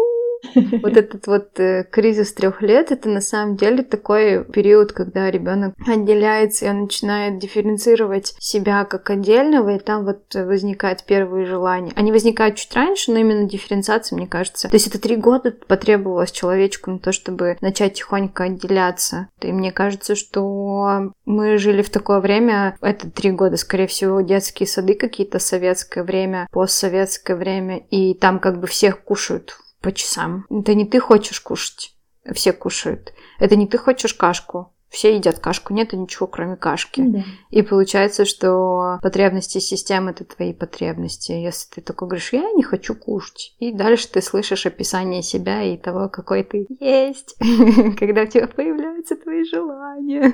Вот 0.54 0.96
этот 0.96 1.26
вот 1.26 1.58
э, 1.58 1.84
кризис 1.90 2.32
трех 2.32 2.62
лет, 2.62 2.92
это 2.92 3.08
на 3.08 3.20
самом 3.20 3.56
деле 3.56 3.82
такой 3.82 4.44
период, 4.44 4.92
когда 4.92 5.30
ребенок 5.30 5.74
отделяется 5.86 6.66
и 6.66 6.68
он 6.68 6.82
начинает 6.82 7.38
дифференцировать 7.38 8.34
себя 8.38 8.84
как 8.84 9.10
отдельного, 9.10 9.76
и 9.76 9.78
там 9.78 10.04
вот 10.04 10.34
возникают 10.34 11.04
первые 11.04 11.46
желания. 11.46 11.92
Они 11.96 12.12
возникают 12.12 12.56
чуть 12.56 12.74
раньше, 12.74 13.12
но 13.12 13.18
именно 13.18 13.48
дифференциация, 13.48 14.16
мне 14.16 14.26
кажется. 14.26 14.68
То 14.68 14.74
есть 14.74 14.86
это 14.86 15.00
три 15.00 15.16
года 15.16 15.54
потребовалось 15.66 16.30
человечку 16.30 16.90
на 16.90 16.98
то, 16.98 17.12
чтобы 17.12 17.56
начать 17.60 17.94
тихонько 17.94 18.44
отделяться. 18.44 19.28
И 19.40 19.52
мне 19.52 19.72
кажется, 19.72 20.14
что 20.14 21.12
мы 21.24 21.58
жили 21.58 21.82
в 21.82 21.90
такое 21.90 22.20
время, 22.20 22.76
это 22.80 23.10
три 23.10 23.30
года, 23.30 23.56
скорее 23.56 23.86
всего, 23.86 24.20
детские 24.20 24.66
сады 24.66 24.94
какие-то, 24.94 25.38
советское 25.38 26.02
время, 26.02 26.46
постсоветское 26.50 27.36
время, 27.36 27.78
и 27.90 28.14
там 28.14 28.38
как 28.38 28.60
бы 28.60 28.66
всех 28.66 29.02
кушают 29.02 29.56
по 29.84 29.92
часам. 29.92 30.46
Это 30.50 30.74
не 30.74 30.86
ты 30.86 30.98
хочешь 30.98 31.40
кушать, 31.40 31.94
все 32.32 32.52
кушают. 32.52 33.12
Это 33.38 33.54
не 33.54 33.68
ты 33.68 33.78
хочешь 33.78 34.14
кашку, 34.14 34.72
все 34.94 35.16
едят 35.16 35.40
кашку, 35.40 35.74
нет 35.74 35.92
ничего, 35.92 36.26
кроме 36.26 36.56
кашки. 36.56 37.02
Да. 37.04 37.24
И 37.50 37.62
получается, 37.62 38.24
что 38.24 38.98
потребности 39.02 39.58
системы 39.58 40.12
это 40.12 40.24
твои 40.24 40.54
потребности. 40.54 41.32
Если 41.32 41.68
ты 41.74 41.80
такой 41.80 42.08
говоришь, 42.08 42.32
я 42.32 42.50
не 42.52 42.62
хочу 42.62 42.94
кушать, 42.94 43.54
и 43.58 43.72
дальше 43.72 44.08
ты 44.08 44.22
слышишь 44.22 44.66
описание 44.66 45.22
себя 45.22 45.62
и 45.62 45.76
того, 45.76 46.08
какой 46.08 46.44
ты 46.44 46.66
есть, 46.80 47.36
когда 47.98 48.22
у 48.22 48.26
тебя 48.26 48.46
появляются 48.46 49.16
твои 49.16 49.44
желания. 49.44 50.32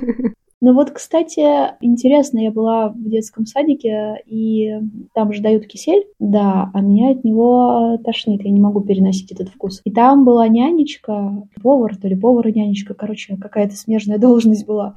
Ну 0.62 0.74
вот, 0.74 0.90
кстати, 0.90 1.40
интересно, 1.80 2.38
я 2.38 2.50
была 2.50 2.88
в 2.88 3.08
детском 3.08 3.46
садике, 3.46 4.22
и 4.26 4.74
там 5.14 5.32
же 5.32 5.40
дают 5.40 5.66
кисель, 5.66 6.04
да, 6.18 6.70
а 6.74 6.80
меня 6.82 7.12
от 7.12 7.24
него 7.24 7.98
тошнит, 8.04 8.42
я 8.44 8.50
не 8.50 8.60
могу 8.60 8.82
переносить 8.82 9.32
этот 9.32 9.48
вкус. 9.48 9.80
И 9.84 9.90
там 9.90 10.26
была 10.26 10.48
нянечка, 10.48 11.48
повар, 11.62 11.96
то 11.96 12.08
ли 12.08 12.14
повар 12.14 12.48
и 12.48 12.52
нянечка, 12.52 12.92
короче, 12.92 13.38
какая-то 13.38 13.74
смежная 13.74 14.18
должность 14.30 14.66
была. 14.66 14.94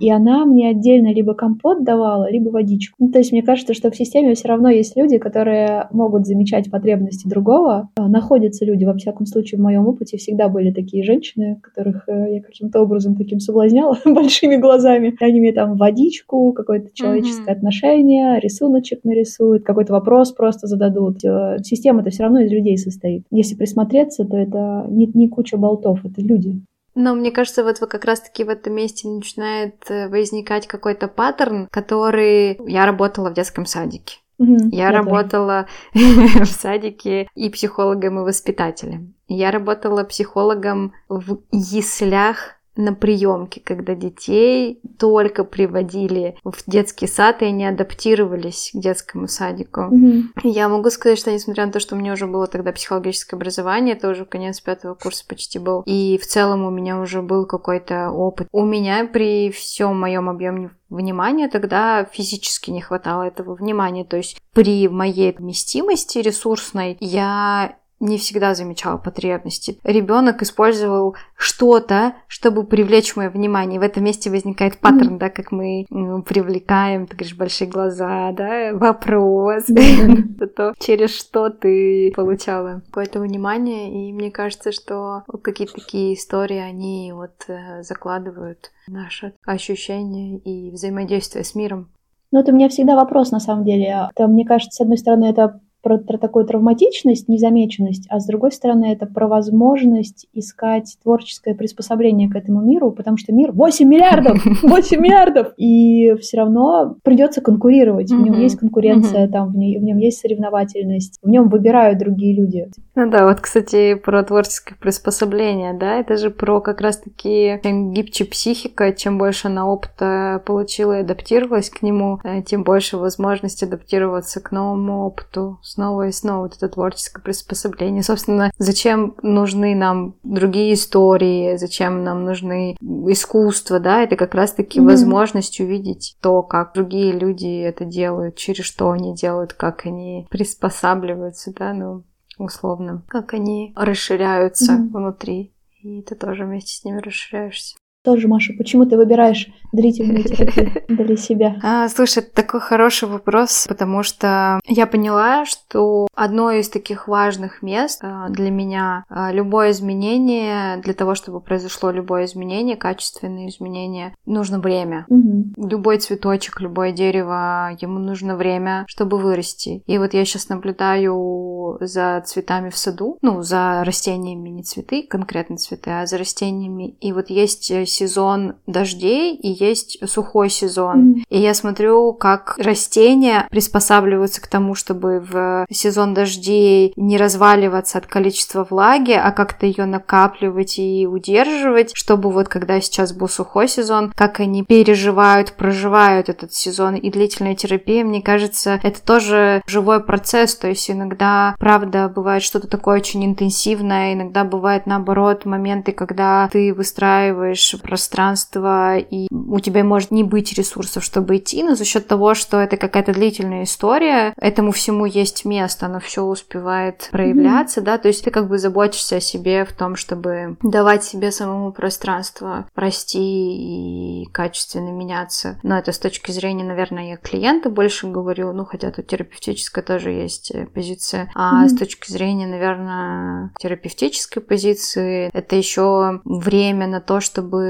И 0.00 0.10
она 0.10 0.46
мне 0.46 0.70
отдельно 0.70 1.12
либо 1.12 1.34
компот 1.34 1.84
давала, 1.84 2.30
либо 2.30 2.48
водичку. 2.48 2.96
Ну, 2.98 3.12
то 3.12 3.18
есть 3.18 3.32
мне 3.32 3.42
кажется, 3.42 3.74
что 3.74 3.90
в 3.90 3.96
системе 3.96 4.34
все 4.34 4.48
равно 4.48 4.70
есть 4.70 4.96
люди, 4.96 5.18
которые 5.18 5.88
могут 5.92 6.26
замечать 6.26 6.70
потребности 6.70 7.28
другого. 7.28 7.90
А, 7.96 8.08
находятся 8.08 8.64
люди, 8.64 8.84
во 8.84 8.94
всяком 8.94 9.26
случае, 9.26 9.58
в 9.58 9.62
моем 9.62 9.86
опыте 9.86 10.16
всегда 10.16 10.48
были 10.48 10.70
такие 10.70 11.04
женщины, 11.04 11.60
которых 11.62 12.08
э, 12.08 12.36
я 12.36 12.42
каким-то 12.42 12.80
образом 12.80 13.14
таким 13.14 13.40
соблазняла 13.40 13.98
большими 14.06 14.56
глазами 14.56 15.01
глазами. 15.10 15.30
Они 15.30 15.40
мне 15.40 15.52
там 15.52 15.76
водичку, 15.76 16.52
какое-то 16.52 16.90
человеческое 16.94 17.52
mm-hmm. 17.52 17.56
отношение, 17.56 18.40
рисуночек 18.40 19.04
нарисуют, 19.04 19.64
какой-то 19.64 19.92
вопрос 19.92 20.32
просто 20.32 20.66
зададут. 20.66 21.24
Э, 21.24 21.58
система-то 21.62 22.10
все 22.10 22.24
равно 22.24 22.40
из 22.40 22.50
людей 22.50 22.78
состоит. 22.78 23.24
Если 23.30 23.54
присмотреться, 23.54 24.24
то 24.24 24.36
это 24.36 24.86
не, 24.88 25.06
не 25.06 25.28
куча 25.28 25.56
болтов, 25.56 26.04
это 26.04 26.20
люди. 26.20 26.60
Но 26.94 27.14
мне 27.14 27.30
кажется, 27.30 27.64
вот 27.64 27.78
как 27.78 28.04
раз-таки 28.04 28.44
в 28.44 28.50
этом 28.50 28.74
месте 28.74 29.08
начинает 29.08 29.76
э, 29.88 30.08
возникать 30.08 30.66
какой-то 30.66 31.08
паттерн, 31.08 31.68
который... 31.70 32.58
Я 32.66 32.84
работала 32.84 33.30
в 33.30 33.34
детском 33.34 33.64
садике. 33.64 34.18
Mm-hmm, 34.40 34.68
я, 34.72 34.88
я 34.88 34.90
работала 34.90 35.66
в 35.94 36.46
садике 36.46 37.28
и 37.34 37.48
психологом, 37.48 38.18
и 38.18 38.22
воспитателем. 38.22 39.14
Я 39.28 39.50
работала 39.50 40.04
психологом 40.04 40.92
в 41.08 41.38
яслях 41.50 42.56
на 42.76 42.94
приемке, 42.94 43.60
когда 43.62 43.94
детей 43.94 44.80
только 44.98 45.44
приводили 45.44 46.36
в 46.44 46.62
детский 46.66 47.06
сад, 47.06 47.42
и 47.42 47.46
они 47.46 47.66
адаптировались 47.66 48.70
к 48.72 48.78
детскому 48.78 49.28
садику. 49.28 49.82
Mm-hmm. 49.82 50.22
Я 50.44 50.68
могу 50.68 50.90
сказать, 50.90 51.18
что 51.18 51.32
несмотря 51.32 51.66
на 51.66 51.72
то, 51.72 51.80
что 51.80 51.94
у 51.94 51.98
меня 51.98 52.12
уже 52.14 52.26
было 52.26 52.46
тогда 52.46 52.72
психологическое 52.72 53.36
образование, 53.36 53.94
это 53.94 54.08
уже 54.08 54.24
конец 54.24 54.60
пятого 54.60 54.94
курса 54.94 55.24
почти 55.28 55.58
был, 55.58 55.82
и 55.86 56.18
в 56.18 56.26
целом 56.26 56.64
у 56.64 56.70
меня 56.70 57.00
уже 57.00 57.22
был 57.22 57.46
какой-то 57.46 58.10
опыт. 58.10 58.48
У 58.52 58.64
меня 58.64 59.04
при 59.04 59.50
всем 59.50 59.98
моем 59.98 60.28
объеме 60.28 60.70
внимания 60.92 61.48
тогда 61.48 62.04
физически 62.04 62.70
не 62.70 62.80
хватало 62.80 63.22
этого 63.22 63.54
внимания. 63.54 64.04
То 64.04 64.18
есть 64.18 64.38
при 64.52 64.88
моей 64.88 65.32
вместимости 65.32 66.18
ресурсной 66.18 66.96
я 67.00 67.76
не 68.02 68.18
всегда 68.18 68.54
замечала 68.54 68.98
потребности. 68.98 69.78
Ребенок 69.84 70.42
использовал 70.42 71.14
что-то, 71.36 72.14
чтобы 72.26 72.64
привлечь 72.64 73.16
мое 73.16 73.30
внимание. 73.30 73.78
В 73.78 73.84
этом 73.84 74.04
месте 74.04 74.28
возникает 74.28 74.78
паттерн, 74.78 75.14
mm-hmm. 75.14 75.18
да, 75.18 75.30
как 75.30 75.52
мы 75.52 75.86
ну, 75.88 76.22
привлекаем, 76.22 77.06
ты 77.06 77.16
говоришь, 77.16 77.36
большие 77.36 77.68
глаза, 77.70 78.32
да, 78.32 78.72
вопрос, 78.74 79.66
то 80.56 80.74
через 80.78 81.16
что 81.16 81.48
ты 81.48 82.12
получала 82.14 82.82
какое-то 82.86 83.20
внимание. 83.20 84.08
И 84.08 84.12
мне 84.12 84.30
кажется, 84.30 84.72
что 84.72 85.22
какие-то 85.42 85.74
такие 85.74 86.14
истории, 86.14 86.58
они 86.58 87.12
вот 87.14 87.44
э, 87.46 87.82
закладывают 87.82 88.72
наше 88.88 89.34
ощущение 89.46 90.38
и 90.38 90.70
взаимодействие 90.72 91.44
с 91.44 91.54
миром. 91.54 91.88
Ну, 92.32 92.40
это 92.40 92.50
у 92.50 92.54
меня 92.54 92.68
всегда 92.68 92.96
вопрос, 92.96 93.30
на 93.30 93.40
самом 93.40 93.64
деле. 93.64 94.08
Это, 94.14 94.26
мне 94.26 94.44
кажется, 94.44 94.78
с 94.78 94.80
одной 94.80 94.98
стороны, 94.98 95.26
это 95.26 95.60
про, 95.82 95.98
такую 95.98 96.44
травматичность, 96.44 97.28
незамеченность, 97.28 98.06
а 98.08 98.20
с 98.20 98.26
другой 98.26 98.52
стороны 98.52 98.92
это 98.92 99.06
про 99.06 99.26
возможность 99.26 100.26
искать 100.32 100.96
творческое 101.02 101.54
приспособление 101.54 102.30
к 102.30 102.36
этому 102.36 102.60
миру, 102.60 102.92
потому 102.92 103.16
что 103.16 103.32
мир 103.32 103.52
8 103.52 103.88
миллиардов, 103.88 104.42
8 104.62 105.00
миллиардов, 105.00 105.52
и 105.56 106.14
все 106.20 106.38
равно 106.38 106.96
придется 107.02 107.40
конкурировать. 107.40 108.10
В 108.10 108.20
нем 108.20 108.40
есть 108.40 108.58
конкуренция, 108.58 109.28
там 109.28 109.52
в, 109.52 109.56
нем, 109.56 109.80
в 109.80 109.84
нем 109.84 109.98
есть 109.98 110.18
соревновательность, 110.18 111.18
в 111.22 111.28
нем 111.28 111.48
выбирают 111.48 111.98
другие 111.98 112.34
люди. 112.34 112.70
Ну 112.94 113.10
да, 113.10 113.26
вот, 113.26 113.40
кстати, 113.40 113.94
про 113.94 114.22
творческое 114.22 114.74
приспособление, 114.74 115.72
да, 115.74 115.98
это 115.98 116.16
же 116.16 116.30
про 116.30 116.60
как 116.60 116.80
раз-таки 116.80 117.60
чем 117.62 117.92
гибче 117.92 118.24
психика, 118.24 118.92
чем 118.92 119.18
больше 119.18 119.48
она 119.48 119.66
опыта 119.66 120.42
получила 120.44 120.98
и 120.98 121.02
адаптировалась 121.02 121.70
к 121.70 121.82
нему, 121.82 122.20
э, 122.22 122.42
тем 122.42 122.64
больше 122.64 122.96
возможность 122.96 123.62
адаптироваться 123.62 124.40
к 124.40 124.52
новому 124.52 125.06
опыту, 125.06 125.58
снова 125.72 126.08
и 126.08 126.12
снова 126.12 126.42
вот 126.42 126.56
это 126.56 126.68
творческое 126.68 127.22
приспособление. 127.22 128.02
Собственно, 128.02 128.50
зачем 128.58 129.16
нужны 129.22 129.74
нам 129.74 130.16
другие 130.22 130.74
истории, 130.74 131.56
зачем 131.56 132.04
нам 132.04 132.24
нужны 132.24 132.76
искусство, 132.80 133.80
да, 133.80 134.02
это 134.02 134.16
как 134.16 134.34
раз-таки 134.34 134.80
mm-hmm. 134.80 134.84
возможность 134.84 135.60
увидеть 135.60 136.16
то, 136.20 136.42
как 136.42 136.74
другие 136.74 137.12
люди 137.12 137.62
это 137.62 137.84
делают, 137.84 138.36
через 138.36 138.64
что 138.64 138.90
они 138.90 139.14
делают, 139.14 139.54
как 139.54 139.86
они 139.86 140.26
приспосабливаются, 140.30 141.52
да, 141.52 141.72
ну, 141.72 142.04
условно, 142.38 143.02
как 143.08 143.34
они 143.34 143.72
расширяются 143.76 144.72
mm-hmm. 144.72 144.90
внутри, 144.92 145.54
и 145.82 146.02
ты 146.02 146.14
тоже 146.14 146.44
вместе 146.44 146.76
с 146.76 146.84
ними 146.84 146.98
расширяешься. 146.98 147.76
Тоже, 148.04 148.26
Маша, 148.26 148.52
почему 148.58 148.84
ты 148.84 148.96
выбираешь 148.96 149.48
длительную 149.72 150.24
терапию 150.24 150.84
для 150.88 151.16
себя? 151.16 151.56
А, 151.62 151.88
слушай, 151.88 152.18
это 152.18 152.32
такой 152.34 152.60
хороший 152.60 153.08
вопрос, 153.08 153.66
потому 153.68 154.02
что 154.02 154.58
я 154.66 154.86
поняла, 154.88 155.44
что 155.44 156.08
одно 156.12 156.50
из 156.50 156.68
таких 156.68 157.06
важных 157.06 157.62
мест 157.62 158.00
а, 158.02 158.28
для 158.28 158.50
меня 158.50 159.04
а, 159.08 159.30
любое 159.32 159.70
изменение, 159.70 160.78
для 160.78 160.94
того, 160.94 161.14
чтобы 161.14 161.40
произошло 161.40 161.92
любое 161.92 162.24
изменение, 162.24 162.76
качественное 162.76 163.48
изменение, 163.48 164.14
нужно 164.26 164.58
время. 164.58 165.06
Угу. 165.08 165.68
Любой 165.68 165.98
цветочек, 165.98 166.60
любое 166.60 166.90
дерево, 166.90 167.76
ему 167.80 168.00
нужно 168.00 168.36
время, 168.36 168.84
чтобы 168.88 169.18
вырасти. 169.18 169.84
И 169.86 169.98
вот 169.98 170.12
я 170.12 170.24
сейчас 170.24 170.48
наблюдаю 170.48 171.78
за 171.80 172.20
цветами 172.26 172.70
в 172.70 172.76
саду, 172.76 173.16
ну, 173.22 173.42
за 173.42 173.84
растениями, 173.84 174.48
не 174.48 174.64
цветы, 174.64 175.06
конкретно 175.08 175.56
цветы, 175.56 175.90
а 175.90 176.06
за 176.06 176.18
растениями. 176.18 176.96
И 177.00 177.12
вот 177.12 177.30
есть 177.30 177.70
сезон 177.92 178.54
дождей 178.66 179.34
и 179.34 179.48
есть 179.48 179.98
сухой 180.08 180.50
сезон. 180.50 181.14
Mm. 181.14 181.22
И 181.28 181.38
я 181.38 181.54
смотрю, 181.54 182.12
как 182.12 182.56
растения 182.58 183.46
приспосабливаются 183.50 184.40
к 184.40 184.46
тому, 184.46 184.74
чтобы 184.74 185.20
в 185.20 185.66
сезон 185.70 186.14
дождей 186.14 186.92
не 186.96 187.16
разваливаться 187.16 187.98
от 187.98 188.06
количества 188.06 188.66
влаги, 188.68 189.12
а 189.12 189.30
как-то 189.32 189.66
ее 189.66 189.84
накапливать 189.84 190.78
и 190.78 191.06
удерживать, 191.06 191.92
чтобы 191.94 192.30
вот 192.30 192.48
когда 192.48 192.80
сейчас 192.80 193.12
был 193.12 193.28
сухой 193.28 193.68
сезон, 193.68 194.12
как 194.14 194.40
они 194.40 194.64
переживают, 194.64 195.52
проживают 195.52 196.28
этот 196.28 196.52
сезон. 196.52 196.94
И 196.94 197.10
длительная 197.10 197.54
терапия, 197.54 198.04
мне 198.04 198.22
кажется, 198.22 198.80
это 198.82 199.02
тоже 199.02 199.62
живой 199.66 200.02
процесс. 200.02 200.56
То 200.56 200.68
есть 200.68 200.90
иногда, 200.90 201.54
правда, 201.58 202.08
бывает 202.08 202.42
что-то 202.42 202.68
такое 202.68 202.96
очень 202.96 203.24
интенсивное, 203.24 204.14
иногда 204.14 204.44
бывает 204.44 204.86
наоборот 204.86 205.44
моменты, 205.44 205.92
когда 205.92 206.48
ты 206.52 206.72
выстраиваешь 206.74 207.74
пространство, 207.82 208.96
и 208.98 209.28
у 209.30 209.60
тебя 209.60 209.84
может 209.84 210.10
не 210.10 210.24
быть 210.24 210.52
ресурсов, 210.54 211.04
чтобы 211.04 211.36
идти, 211.36 211.62
но 211.62 211.74
за 211.74 211.84
счет 211.84 212.06
того, 212.06 212.34
что 212.34 212.58
это 212.58 212.76
какая-то 212.76 213.12
длительная 213.12 213.64
история, 213.64 214.32
этому 214.36 214.72
всему 214.72 215.04
есть 215.04 215.44
место, 215.44 215.86
оно 215.86 216.00
все 216.00 216.22
успевает 216.22 217.08
проявляться, 217.10 217.80
mm-hmm. 217.80 217.84
да, 217.84 217.98
то 217.98 218.08
есть 218.08 218.24
ты 218.24 218.30
как 218.30 218.48
бы 218.48 218.58
заботишься 218.58 219.16
о 219.16 219.20
себе 219.20 219.64
в 219.64 219.72
том, 219.72 219.96
чтобы 219.96 220.56
давать 220.62 221.04
себе 221.04 221.30
самому 221.32 221.72
пространство 221.72 222.66
расти 222.74 224.22
и 224.22 224.26
качественно 224.32 224.90
меняться. 224.90 225.58
Но 225.62 225.78
это 225.78 225.92
с 225.92 225.98
точки 225.98 226.30
зрения, 226.30 226.64
наверное, 226.64 227.10
я 227.10 227.16
клиента 227.16 227.70
больше 227.70 228.08
говорю, 228.08 228.52
ну, 228.52 228.64
хотя 228.64 228.90
тут 228.90 229.06
терапевтическая 229.06 229.84
тоже 229.84 230.10
есть 230.10 230.50
э, 230.50 230.66
позиция, 230.66 231.30
а 231.34 231.64
mm-hmm. 231.64 231.68
с 231.68 231.78
точки 231.78 232.10
зрения, 232.10 232.46
наверное, 232.46 233.52
терапевтической 233.58 234.42
позиции, 234.42 235.30
это 235.32 235.56
еще 235.56 236.20
время 236.24 236.86
на 236.86 237.00
то, 237.00 237.20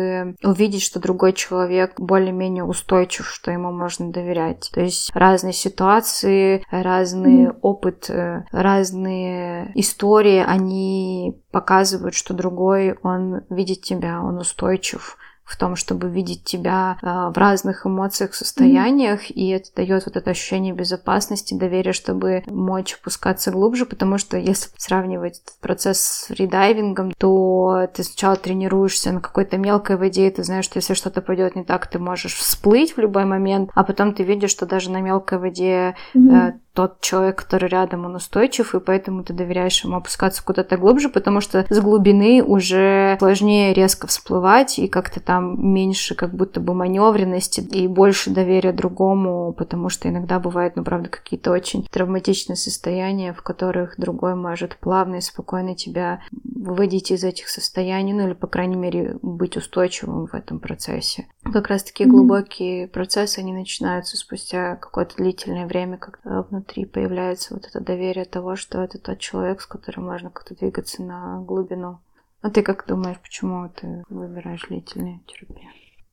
чтобы 0.03 0.37
увидеть, 0.43 0.83
что 0.83 1.01
другой 1.01 1.33
человек 1.33 1.99
более-менее 1.99 2.65
устойчив, 2.65 3.29
что 3.29 3.51
ему 3.51 3.73
можно 3.73 4.13
доверять. 4.13 4.71
То 4.73 4.81
есть 4.81 5.11
разные 5.15 5.53
ситуации, 5.53 6.65
разный 6.71 7.47
mm. 7.47 7.59
опыт, 7.63 8.11
э, 8.11 8.45
разные 8.53 9.73
истории, 9.75 10.43
они 10.45 11.41
показывают, 11.51 12.15
что 12.15 12.35
другой, 12.35 12.99
он 13.03 13.43
видит 13.51 13.83
тебя, 13.83 14.23
он 14.23 14.39
устойчив, 14.39 15.17
в 15.45 15.57
том, 15.57 15.77
чтобы 15.77 16.09
видеть 16.09 16.45
тебя 16.45 16.99
э, 17.03 17.07
в 17.07 17.37
разных 17.37 17.87
эмоциях, 17.87 18.35
состояниях, 18.35 19.31
mm-hmm. 19.31 19.35
и 19.35 19.49
это 19.49 19.69
дает 19.75 20.07
вот 20.07 20.17
это 20.17 20.31
ощущение 20.31 20.73
безопасности, 20.73 21.55
доверия, 21.55 21.93
чтобы 21.93 22.43
мочь 22.47 22.95
опускаться 23.01 23.51
глубже, 23.51 23.85
потому 23.85 24.19
что 24.19 24.37
если 24.37 24.71
сравнивать 24.77 25.41
этот 25.43 25.61
процесс 25.61 26.01
с 26.01 26.27
фридайвингом, 26.29 27.13
то 27.19 27.89
ты 27.95 28.03
сначала 28.05 28.37
тренируешься 28.37 29.13
на 29.13 29.21
какой-то 29.21 29.59
мелкой 29.59 29.97
воде, 29.97 30.29
и 30.29 30.31
ты 30.31 30.45
знаешь, 30.45 30.65
что 30.65 30.79
если 30.79 30.95
что-то 30.95 31.21
пойдет 31.23 31.57
не 31.57 31.65
так, 31.65 31.87
ты 31.87 31.99
можешь 31.99 32.35
всплыть 32.35 32.97
в 32.97 33.01
любой 33.01 33.25
момент, 33.25 33.71
а 33.75 33.85
потом 33.85 34.15
ты 34.15 34.23
видишь, 34.23 34.51
что 34.51 34.67
даже 34.67 34.91
на 34.91 35.01
мелкой 35.01 35.39
воде 35.39 35.97
mm-hmm. 36.15 36.53
Тот 36.75 37.01
человек, 37.01 37.37
который 37.37 37.69
рядом, 37.69 38.07
он 38.07 38.15
устойчив, 38.15 38.75
и 38.75 38.81
поэтому 38.81 39.25
ты 39.25 39.33
доверяешь 39.33 39.85
ему 39.85 39.97
опускаться 39.97 40.43
куда-то 40.45 40.77
глубже, 40.77 41.09
потому 41.09 41.41
что 41.41 41.67
с 41.69 41.81
глубины 41.81 42.43
уже 42.43 43.17
сложнее 43.19 43.75
резко 43.75 44.07
всплывать, 44.07 44.79
и 44.79 44.89
как-то 44.89 45.21
там 45.21 45.73
меньше 45.73 46.15
как 46.15 46.35
будто 46.35 46.61
бы 46.61 46.75
маневренности 46.75 47.61
и 47.61 47.87
больше 47.89 48.31
доверия 48.31 48.73
другому, 48.73 49.53
потому 49.53 49.89
что 49.89 50.09
иногда 50.09 50.39
бывают, 50.39 50.77
ну, 50.77 50.85
правда, 50.85 51.09
какие-то 51.09 51.51
очень 51.51 51.87
травматичные 51.91 52.57
состояния, 52.57 53.33
в 53.33 53.43
которых 53.43 53.99
другой 53.99 54.35
может 54.35 54.77
плавно 54.77 55.17
и 55.17 55.21
спокойно 55.21 55.75
тебя 55.75 56.21
выводить 56.43 57.11
из 57.11 57.25
этих 57.25 57.49
состояний, 57.49 58.13
ну, 58.13 58.27
или, 58.27 58.35
по 58.35 58.47
крайней 58.47 58.77
мере, 58.77 59.19
быть 59.23 59.57
устойчивым 59.57 60.27
в 60.27 60.35
этом 60.35 60.59
процессе. 60.59 61.27
Как 61.45 61.69
раз 61.69 61.83
таки 61.83 62.05
mm-hmm. 62.05 62.09
глубокие 62.09 62.89
процессы, 62.89 63.41
они 63.41 63.53
начинаются 63.53 64.17
спустя 64.17 64.77
какое-то 64.77 65.17
длительное 65.17 65.67
время, 65.67 65.99
когда 65.99 66.43
внутри 66.43 66.85
появляется 66.85 67.55
вот 67.55 67.67
это 67.67 67.81
доверие 67.81 68.25
того, 68.25 68.55
что 68.55 68.81
это 68.81 68.99
тот 68.99 69.19
человек, 69.19 69.61
с 69.61 69.67
которым 69.67 70.07
можно 70.07 70.31
как-то 70.31 70.55
двигаться 70.55 71.03
на 71.03 71.41
глубину. 71.41 71.99
А 72.43 72.51
ты 72.51 72.63
как 72.63 72.87
думаешь, 72.87 73.21
почему 73.21 73.69
ты 73.69 74.05
выбираешь 74.09 74.67
длительную 74.69 75.21
терапию? 75.27 75.69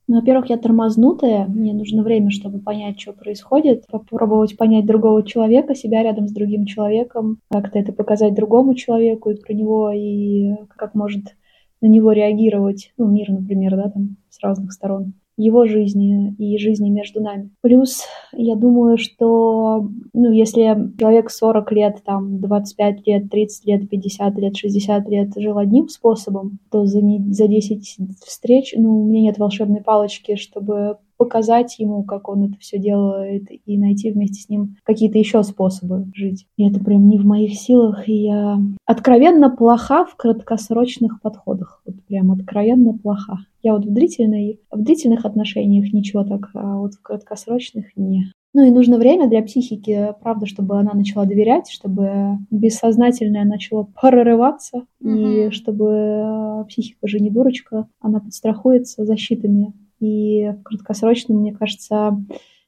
Ну, 0.08 0.16
во-первых, 0.16 0.50
я 0.50 0.58
тормознутая, 0.58 1.46
мне 1.46 1.72
нужно 1.72 2.02
время, 2.02 2.30
чтобы 2.30 2.58
понять, 2.58 3.00
что 3.00 3.12
происходит, 3.12 3.86
попробовать 3.86 4.56
понять 4.56 4.84
другого 4.84 5.22
человека, 5.24 5.76
себя 5.76 6.02
рядом 6.02 6.26
с 6.26 6.32
другим 6.32 6.66
человеком, 6.66 7.38
как-то 7.48 7.78
это 7.78 7.92
показать 7.92 8.34
другому 8.34 8.74
человеку 8.74 9.30
и 9.30 9.40
про 9.40 9.52
него, 9.52 9.92
и 9.92 10.50
как 10.76 10.96
может 10.96 11.36
на 11.80 11.86
него 11.86 12.10
реагировать, 12.10 12.92
ну, 12.98 13.06
мир, 13.06 13.30
например, 13.30 13.76
да, 13.76 13.90
там, 13.90 14.16
с 14.28 14.42
разных 14.42 14.72
сторон 14.72 15.14
его 15.40 15.64
жизни 15.66 16.34
и 16.38 16.58
жизни 16.58 16.90
между 16.90 17.22
нами. 17.22 17.50
Плюс 17.62 18.02
я 18.32 18.56
думаю, 18.56 18.98
что 18.98 19.88
ну, 20.12 20.32
если 20.32 20.92
человек 20.98 21.30
40 21.30 21.72
лет, 21.72 22.02
там, 22.04 22.40
25 22.40 23.06
лет, 23.06 23.30
30 23.30 23.66
лет, 23.66 23.88
50 23.88 24.38
лет, 24.38 24.56
60 24.56 25.08
лет 25.08 25.28
жил 25.36 25.58
одним 25.58 25.88
способом, 25.88 26.58
то 26.70 26.84
за, 26.84 27.00
не, 27.00 27.20
за 27.32 27.48
10 27.48 27.98
встреч, 28.24 28.74
ну, 28.76 29.02
у 29.02 29.06
меня 29.06 29.22
нет 29.22 29.38
волшебной 29.38 29.82
палочки, 29.82 30.36
чтобы 30.36 30.98
показать 31.20 31.78
ему, 31.78 32.02
как 32.02 32.30
он 32.30 32.44
это 32.44 32.58
все 32.60 32.78
делает, 32.78 33.44
и 33.50 33.76
найти 33.76 34.10
вместе 34.10 34.40
с 34.40 34.48
ним 34.48 34.76
какие-то 34.84 35.18
еще 35.18 35.42
способы 35.42 36.06
жить. 36.14 36.46
И 36.56 36.66
это 36.66 36.80
прям 36.80 37.10
не 37.10 37.18
в 37.18 37.26
моих 37.26 37.52
силах, 37.60 38.08
и 38.08 38.22
я 38.22 38.58
откровенно 38.86 39.50
плоха 39.50 40.06
в 40.06 40.16
краткосрочных 40.16 41.20
подходах. 41.20 41.82
Вот 41.84 42.02
прям 42.06 42.32
откровенно 42.32 42.96
плоха. 42.96 43.40
Я 43.62 43.74
вот 43.74 43.84
в, 43.84 43.92
длительной, 43.92 44.60
в 44.70 44.82
длительных 44.82 45.26
отношениях 45.26 45.92
ничего 45.92 46.24
так, 46.24 46.48
а 46.54 46.78
вот 46.78 46.94
в 46.94 47.02
краткосрочных 47.02 47.94
не. 47.96 48.32
Ну 48.54 48.64
и 48.66 48.70
нужно 48.70 48.96
время 48.96 49.28
для 49.28 49.42
психики, 49.42 50.14
правда, 50.22 50.46
чтобы 50.46 50.78
она 50.78 50.94
начала 50.94 51.26
доверять, 51.26 51.68
чтобы 51.70 52.38
бессознательное 52.50 53.44
начало 53.44 53.86
прорываться, 54.00 54.86
mm-hmm. 55.04 55.48
и 55.48 55.50
чтобы 55.50 56.64
психика 56.66 57.06
же 57.06 57.20
не 57.20 57.28
дурочка, 57.30 57.88
она 58.00 58.20
подстрахуется 58.20 59.04
защитами 59.04 59.74
и 60.00 60.50
в 60.50 60.62
краткосрочном, 60.62 61.38
мне 61.38 61.54
кажется, 61.54 62.16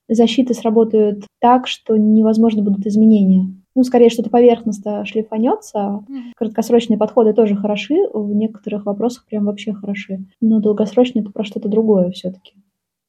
защиты 0.09 0.55
сработают 0.55 1.25
так, 1.41 1.67
что 1.67 1.97
невозможно 1.97 2.63
будут 2.63 2.87
изменения. 2.87 3.55
Ну, 3.75 3.85
скорее, 3.85 4.11
что-то 4.11 4.29
поверхностно 4.31 5.05
шлифанется. 5.07 6.05
Краткосрочные 6.37 6.99
подходы 6.99 7.33
тоже 7.33 7.57
хороши, 7.57 7.95
в 8.13 8.35
некоторых 8.35 8.85
вопросах 8.85 9.25
прям 9.27 9.47
вообще 9.47 9.73
хороши. 9.73 10.25
Но 10.41 10.61
долгосрочные 10.61 11.23
это 11.23 11.33
про 11.33 11.45
что-то 11.45 11.69
другое 11.69 12.11
все-таки. 12.11 12.53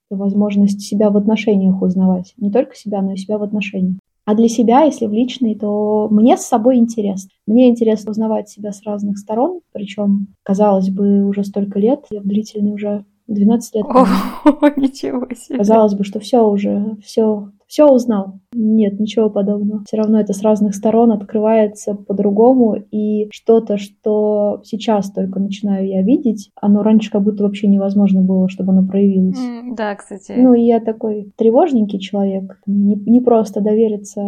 Это 0.10 0.18
возможность 0.18 0.82
себя 0.82 1.10
в 1.10 1.18
отношениях 1.18 1.82
узнавать. 1.82 2.34
Не 2.38 2.50
только 2.50 2.76
себя, 2.76 3.02
но 3.02 3.14
и 3.14 3.18
себя 3.18 3.38
в 3.38 3.44
отношениях. 3.44 3.98
А 4.26 4.36
для 4.36 4.48
себя, 4.48 4.84
если 4.84 5.06
в 5.06 5.12
личной, 5.12 5.56
то 5.56 6.08
мне 6.10 6.38
с 6.38 6.44
собой 6.44 6.78
интересно. 6.78 7.30
Мне 7.46 7.70
интересно 7.70 8.12
узнавать 8.12 8.48
себя 8.48 8.72
с 8.72 8.82
разных 8.84 9.18
сторон, 9.18 9.60
причем, 9.74 10.28
казалось 10.44 10.90
бы, 10.90 11.26
уже 11.26 11.44
столько 11.44 11.78
лет, 11.78 12.06
я 12.10 12.22
в 12.22 12.26
длительной 12.26 12.72
уже 12.72 13.04
12 13.28 13.76
лет. 13.76 13.86
О, 13.86 14.06
ничего 14.80 15.28
себе. 15.34 15.58
Казалось 15.58 15.96
бы, 15.96 16.04
что 16.04 16.20
все 16.20 16.46
уже, 16.46 16.98
все, 17.04 17.52
все 17.68 17.88
узнал. 17.88 18.40
Нет, 18.54 19.00
ничего 19.00 19.30
подобного. 19.30 19.84
Все 19.86 19.98
равно 19.98 20.20
это 20.20 20.34
с 20.34 20.42
разных 20.42 20.76
сторон 20.76 21.12
открывается 21.12 21.96
по-другому, 21.96 22.76
и 22.92 23.30
что-то, 23.32 23.78
что 23.78 24.62
сейчас 24.64 25.12
только 25.12 25.40
начинаю 25.40 25.88
я 25.88 26.02
видеть, 26.02 26.52
оно 26.60 26.84
раньше 26.84 27.12
как 27.12 27.24
будто 27.24 27.44
вообще 27.44 27.68
невозможно 27.68 28.22
было, 28.22 28.50
чтобы 28.50 28.74
оно 28.74 28.86
проявилось. 28.86 29.40
Mm, 29.40 29.76
да, 29.76 29.96
кстати. 29.96 30.34
Ну, 30.36 30.54
и 30.54 30.62
я 30.62 30.80
такой 30.80 31.32
тревожненький 31.38 32.00
человек, 32.00 32.60
не, 32.68 32.96
не 32.96 33.22
просто 33.22 33.62
довериться 33.62 34.22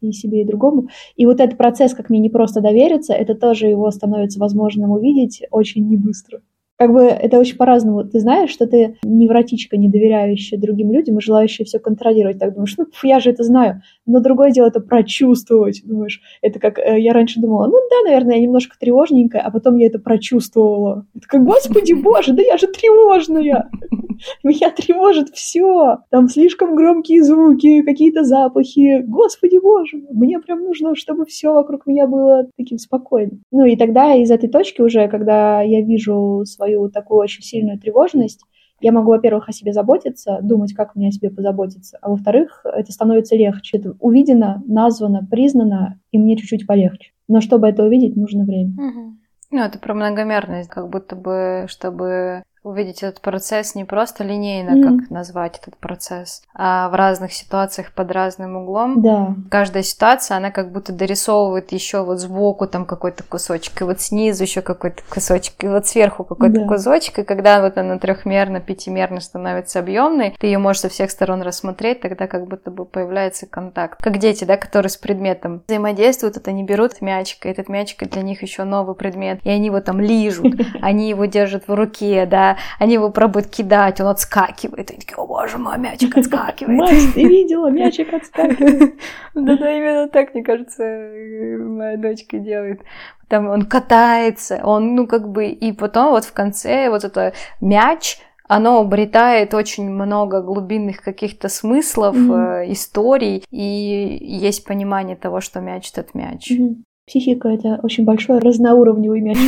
и 0.00 0.12
себе, 0.12 0.42
и 0.42 0.46
другому. 0.46 0.88
И 1.16 1.26
вот 1.26 1.40
этот 1.40 1.56
процесс, 1.56 1.94
как 1.94 2.10
мне 2.10 2.18
не 2.18 2.30
просто 2.30 2.60
довериться, 2.60 3.14
это 3.14 3.34
тоже 3.34 3.66
его 3.66 3.90
становится 3.90 4.38
возможным 4.38 4.90
увидеть 4.90 5.42
очень 5.50 5.88
небыстро. 5.88 6.40
Как 6.76 6.92
бы 6.92 7.02
это 7.02 7.38
очень 7.38 7.56
по-разному. 7.56 8.04
Ты 8.04 8.20
знаешь, 8.20 8.50
что 8.50 8.66
ты 8.66 8.98
невротичка, 9.02 9.76
не 9.76 9.88
доверяющая 9.88 10.58
другим 10.58 10.92
людям 10.92 11.18
и 11.18 11.22
желающая 11.22 11.64
все 11.64 11.78
контролировать. 11.78 12.38
Так 12.38 12.54
думаешь, 12.54 12.74
ну, 12.76 12.86
я 13.02 13.20
же 13.20 13.30
это 13.30 13.42
знаю. 13.42 13.82
Но 14.04 14.20
другое 14.20 14.50
дело 14.50 14.66
это 14.66 14.80
прочувствовать. 14.80 15.82
Думаешь, 15.84 16.20
это 16.42 16.58
как 16.58 16.78
э, 16.78 17.00
я 17.00 17.12
раньше 17.12 17.40
думала, 17.40 17.66
ну 17.66 17.78
да, 17.90 18.10
наверное, 18.10 18.36
я 18.36 18.42
немножко 18.42 18.76
тревожненькая, 18.78 19.42
а 19.42 19.50
потом 19.50 19.76
я 19.76 19.86
это 19.86 19.98
прочувствовала. 19.98 21.06
Это 21.14 21.26
как, 21.26 21.44
господи 21.44 21.94
боже, 21.94 22.32
да 22.32 22.42
я 22.42 22.58
же 22.58 22.66
тревожная. 22.66 23.70
Меня 24.44 24.70
тревожит 24.70 25.30
все. 25.30 25.98
Там 26.10 26.28
слишком 26.28 26.74
громкие 26.74 27.22
звуки, 27.22 27.82
какие-то 27.82 28.24
запахи. 28.24 29.02
Господи 29.06 29.58
боже, 29.58 30.02
мне 30.10 30.38
прям 30.40 30.62
нужно, 30.62 30.94
чтобы 30.94 31.26
все 31.26 31.52
вокруг 31.52 31.86
меня 31.86 32.06
было 32.06 32.46
таким 32.56 32.78
спокойным. 32.78 33.42
Ну 33.50 33.64
и 33.64 33.76
тогда 33.76 34.14
из 34.14 34.30
этой 34.30 34.48
точки 34.48 34.80
уже, 34.80 35.08
когда 35.08 35.62
я 35.62 35.82
вижу 35.82 36.44
свою 36.44 36.65
такую 36.92 37.20
очень 37.20 37.42
сильную 37.42 37.78
тревожность, 37.78 38.42
я 38.80 38.92
могу, 38.92 39.10
во-первых, 39.10 39.48
о 39.48 39.52
себе 39.52 39.72
заботиться, 39.72 40.38
думать, 40.42 40.74
как 40.74 40.94
мне 40.94 41.08
о 41.08 41.12
себе 41.12 41.30
позаботиться, 41.30 41.98
а 42.02 42.10
во-вторых, 42.10 42.60
это 42.64 42.92
становится 42.92 43.34
легче. 43.34 43.78
Это 43.78 43.96
увидено, 44.00 44.62
названо, 44.66 45.26
признано, 45.30 45.98
и 46.12 46.18
мне 46.18 46.36
чуть-чуть 46.36 46.66
полегче. 46.66 47.12
Но 47.26 47.40
чтобы 47.40 47.68
это 47.68 47.84
увидеть, 47.84 48.16
нужно 48.16 48.44
время. 48.44 48.72
Угу. 48.72 49.16
Ну, 49.52 49.62
это 49.62 49.78
про 49.78 49.94
многомерность, 49.94 50.68
как 50.68 50.90
будто 50.90 51.16
бы, 51.16 51.66
чтобы 51.68 52.42
увидеть 52.66 53.02
этот 53.02 53.20
процесс 53.20 53.74
не 53.76 53.84
просто 53.84 54.24
линейно, 54.24 54.70
mm-hmm. 54.70 54.98
как 54.98 55.10
назвать 55.10 55.58
этот 55.62 55.76
процесс, 55.76 56.42
а 56.52 56.88
в 56.88 56.94
разных 56.94 57.32
ситуациях 57.32 57.92
под 57.92 58.10
разным 58.10 58.56
углом. 58.56 59.00
Да. 59.02 59.34
Каждая 59.50 59.84
ситуация, 59.84 60.36
она 60.36 60.50
как 60.50 60.72
будто 60.72 60.92
дорисовывает 60.92 61.70
еще 61.70 62.02
вот 62.02 62.18
сбоку 62.18 62.66
там 62.66 62.84
какой-то 62.84 63.22
кусочек, 63.22 63.80
и 63.80 63.84
вот 63.84 64.00
снизу 64.00 64.42
еще 64.42 64.62
какой-то 64.62 65.02
кусочек, 65.08 65.62
и 65.62 65.68
вот 65.68 65.86
сверху 65.86 66.24
какой-то 66.24 66.60
да. 66.62 66.66
кусочек, 66.66 67.20
и 67.20 67.22
когда 67.22 67.62
вот 67.62 67.78
она 67.78 67.98
трехмерно, 67.98 68.60
пятимерно 68.60 69.20
становится 69.20 69.78
объемной, 69.78 70.34
ты 70.38 70.48
ее 70.48 70.58
можешь 70.58 70.82
со 70.82 70.88
всех 70.88 71.12
сторон 71.12 71.42
рассмотреть, 71.42 72.00
тогда 72.00 72.26
как 72.26 72.48
будто 72.48 72.72
бы 72.72 72.84
появляется 72.84 73.46
контакт. 73.46 74.02
Как 74.02 74.18
дети, 74.18 74.42
да, 74.42 74.56
которые 74.56 74.90
с 74.90 74.96
предметом 74.96 75.62
взаимодействуют, 75.68 76.34
вот 76.34 76.48
они 76.48 76.64
берут 76.64 77.00
мячик, 77.00 77.46
и 77.46 77.48
этот 77.48 77.68
мячик 77.68 78.10
для 78.10 78.22
них 78.22 78.42
еще 78.42 78.64
новый 78.64 78.96
предмет, 78.96 79.38
и 79.44 79.50
они 79.50 79.66
его 79.66 79.80
там 79.80 80.00
лижут, 80.00 80.54
они 80.82 81.08
его 81.08 81.26
держат 81.26 81.68
в 81.68 81.74
руке, 81.74 82.26
да, 82.26 82.55
они 82.78 82.94
его 82.94 83.10
пробуют 83.10 83.48
кидать, 83.48 84.00
он 84.00 84.08
отскакивает, 84.08 84.90
и 84.90 84.96
такие, 84.96 85.16
о 85.16 85.26
боже 85.26 85.58
мой, 85.58 85.78
мячик 85.78 86.16
отскакивает. 86.16 86.78
Мать, 86.78 87.14
ты 87.14 87.24
видела, 87.24 87.70
мячик 87.70 88.12
отскакивает. 88.12 88.94
Да-да, 89.34 89.76
именно 89.76 90.08
так, 90.08 90.34
мне 90.34 90.42
кажется, 90.42 90.82
моя 90.82 91.96
дочка 91.96 92.38
делает. 92.38 92.82
Там 93.28 93.48
он 93.48 93.62
катается, 93.62 94.60
он, 94.62 94.94
ну, 94.94 95.06
как 95.06 95.28
бы, 95.28 95.46
и 95.46 95.72
потом 95.72 96.10
вот 96.10 96.24
в 96.24 96.32
конце 96.32 96.90
вот 96.90 97.04
это 97.04 97.32
мяч, 97.60 98.18
оно 98.48 98.80
обретает 98.80 99.54
очень 99.54 99.90
много 99.90 100.40
глубинных 100.40 101.02
каких-то 101.02 101.48
смыслов, 101.48 102.16
mm-hmm. 102.16 102.72
историй, 102.72 103.44
и 103.50 104.18
есть 104.20 104.64
понимание 104.64 105.16
того, 105.16 105.40
что 105.40 105.60
мяч 105.60 105.90
этот 105.92 106.14
мяч. 106.14 106.52
Mm-hmm. 106.52 106.76
Психика— 107.06 107.48
это 107.50 107.80
очень 107.82 108.04
большой 108.04 108.38
разноуровневый 108.38 109.20
мяч. 109.20 109.38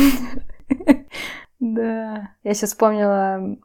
Да. 1.59 2.35
Я 2.43 2.53
сейчас 2.53 2.71
вспомнила 2.71 3.57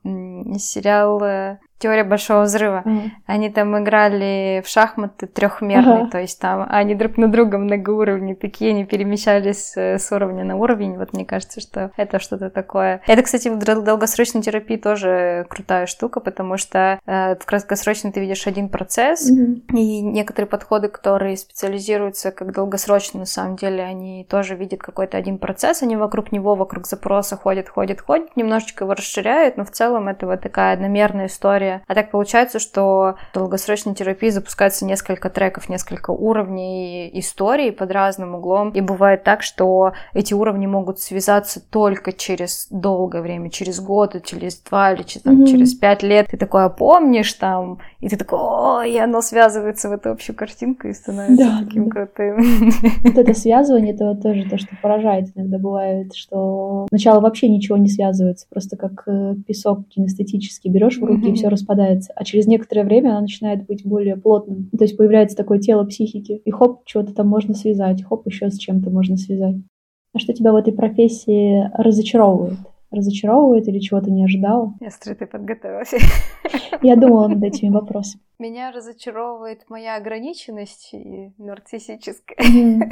сериал 0.58 1.22
э, 1.22 1.58
Теория 1.78 2.04
большого 2.04 2.42
взрыва. 2.42 2.82
Mm. 2.84 3.10
Они 3.26 3.50
там 3.50 3.76
играли 3.82 4.62
в 4.64 4.68
шахматы 4.68 5.26
трехмерные, 5.26 6.04
uh-huh. 6.04 6.10
то 6.10 6.20
есть 6.20 6.40
там 6.40 6.66
они 6.70 6.94
друг 6.94 7.16
на 7.16 7.28
друга 7.28 7.58
многоуровни 7.58 8.34
такие, 8.34 8.70
они 8.70 8.84
перемещались 8.84 9.76
э, 9.76 9.98
с 9.98 10.10
уровня 10.12 10.44
на 10.44 10.56
уровень. 10.56 10.96
Вот 10.96 11.12
мне 11.12 11.24
кажется, 11.24 11.60
что 11.60 11.90
это 11.96 12.18
что-то 12.20 12.48
такое. 12.48 13.02
Это, 13.06 13.22
кстати, 13.22 13.48
в 13.48 13.58
долгосрочной 13.58 14.42
терапии 14.42 14.76
тоже 14.76 15.46
крутая 15.48 15.86
штука, 15.86 16.20
потому 16.20 16.56
что 16.56 17.00
э, 17.04 17.34
в 17.36 17.44
краткосрочной 17.44 18.12
ты 18.12 18.20
видишь 18.20 18.46
один 18.46 18.68
процесс, 18.68 19.30
mm-hmm. 19.30 19.74
и 19.74 20.00
некоторые 20.00 20.48
подходы, 20.48 20.88
которые 20.88 21.36
специализируются 21.36 22.30
как 22.30 22.52
долгосрочно, 22.52 23.20
на 23.20 23.26
самом 23.26 23.56
деле, 23.56 23.82
они 23.82 24.26
тоже 24.30 24.54
видят 24.54 24.80
какой-то 24.80 25.18
один 25.18 25.38
процесс, 25.38 25.82
они 25.82 25.96
вокруг 25.96 26.32
него, 26.32 26.54
вокруг 26.54 26.86
запроса 26.86 27.36
ходят, 27.36 27.68
ходят, 27.68 28.00
ходят, 28.00 28.36
немножечко 28.36 28.84
его 28.84 28.94
расширяют, 28.94 29.56
но 29.56 29.64
в 29.64 29.70
целом 29.70 30.08
это 30.08 30.26
вот 30.26 30.40
такая 30.40 30.74
одномерная 30.74 31.26
история 31.26 31.73
а 31.86 31.94
так 31.94 32.10
получается, 32.10 32.58
что 32.58 33.16
в 33.32 33.34
долгосрочной 33.34 33.94
терапии 33.94 34.30
запускается 34.30 34.84
несколько 34.84 35.30
треков, 35.30 35.68
несколько 35.68 36.10
уровней 36.10 37.10
истории 37.18 37.70
под 37.70 37.90
разным 37.90 38.34
углом. 38.34 38.70
И 38.70 38.80
бывает 38.80 39.24
так, 39.24 39.42
что 39.42 39.92
эти 40.12 40.34
уровни 40.34 40.66
могут 40.66 41.00
связаться 41.00 41.60
только 41.60 42.12
через 42.12 42.68
долгое 42.70 43.22
время, 43.22 43.50
через 43.50 43.80
год, 43.80 44.22
через 44.24 44.60
два 44.60 44.92
или 44.92 45.02
через, 45.02 45.22
там, 45.22 45.42
mm-hmm. 45.42 45.46
через 45.46 45.74
пять 45.74 46.02
лет. 46.02 46.28
Ты 46.30 46.36
такое 46.36 46.68
помнишь 46.68 47.32
там, 47.34 47.78
и 48.00 48.08
ты 48.08 48.16
такой, 48.16 48.38
о, 48.40 48.82
и 48.82 48.96
оно 48.98 49.20
связывается 49.22 49.88
в 49.88 49.92
эту 49.92 50.10
общую 50.10 50.36
картинку 50.36 50.88
и 50.88 50.92
становится 50.92 51.44
да, 51.44 51.64
таким 51.64 51.88
да. 51.88 51.90
крутым. 51.90 52.40
Вот 53.04 53.18
это 53.18 53.34
связывание, 53.34 53.94
это 53.94 54.14
тоже 54.14 54.48
то, 54.48 54.58
что 54.58 54.68
поражает 54.80 55.28
иногда 55.34 55.58
бывает, 55.58 56.14
что 56.14 56.86
сначала 56.88 57.20
вообще 57.20 57.48
ничего 57.48 57.76
не 57.76 57.88
связывается, 57.88 58.46
просто 58.48 58.76
как 58.76 59.04
э, 59.06 59.34
песок 59.46 59.88
кинестетически 59.88 60.68
берешь 60.68 60.98
в 60.98 61.04
руки 61.04 61.26
mm-hmm. 61.26 61.32
и 61.32 61.34
все 61.34 61.48
распадается, 61.54 62.12
а 62.14 62.24
через 62.24 62.46
некоторое 62.46 62.84
время 62.84 63.10
она 63.10 63.22
начинает 63.22 63.66
быть 63.66 63.84
более 63.84 64.16
плотным. 64.16 64.70
То 64.76 64.84
есть 64.84 64.96
появляется 64.96 65.36
такое 65.36 65.58
тело 65.58 65.84
психики, 65.84 66.40
и 66.44 66.50
хоп, 66.50 66.84
чего-то 66.84 67.14
там 67.14 67.28
можно 67.28 67.54
связать, 67.54 68.04
хоп, 68.04 68.26
еще 68.26 68.50
с 68.50 68.58
чем-то 68.58 68.90
можно 68.90 69.16
связать. 69.16 69.56
А 70.12 70.18
что 70.18 70.32
тебя 70.32 70.52
в 70.52 70.56
этой 70.56 70.72
профессии 70.72 71.68
разочаровывает? 71.76 72.58
Разочаровывает 72.90 73.66
или 73.66 73.80
чего-то 73.80 74.10
не 74.10 74.24
ожидала? 74.24 74.74
Я 74.80 74.90
строго 74.90 75.26
подготовилась. 75.26 75.94
Я 76.82 76.94
думала 76.94 77.26
над 77.26 77.42
этими 77.42 77.70
вопросами. 77.70 78.22
Меня 78.38 78.70
разочаровывает 78.70 79.64
моя 79.68 79.96
ограниченность 79.96 80.90
и 80.92 81.32
нарциссическая. 81.38 82.38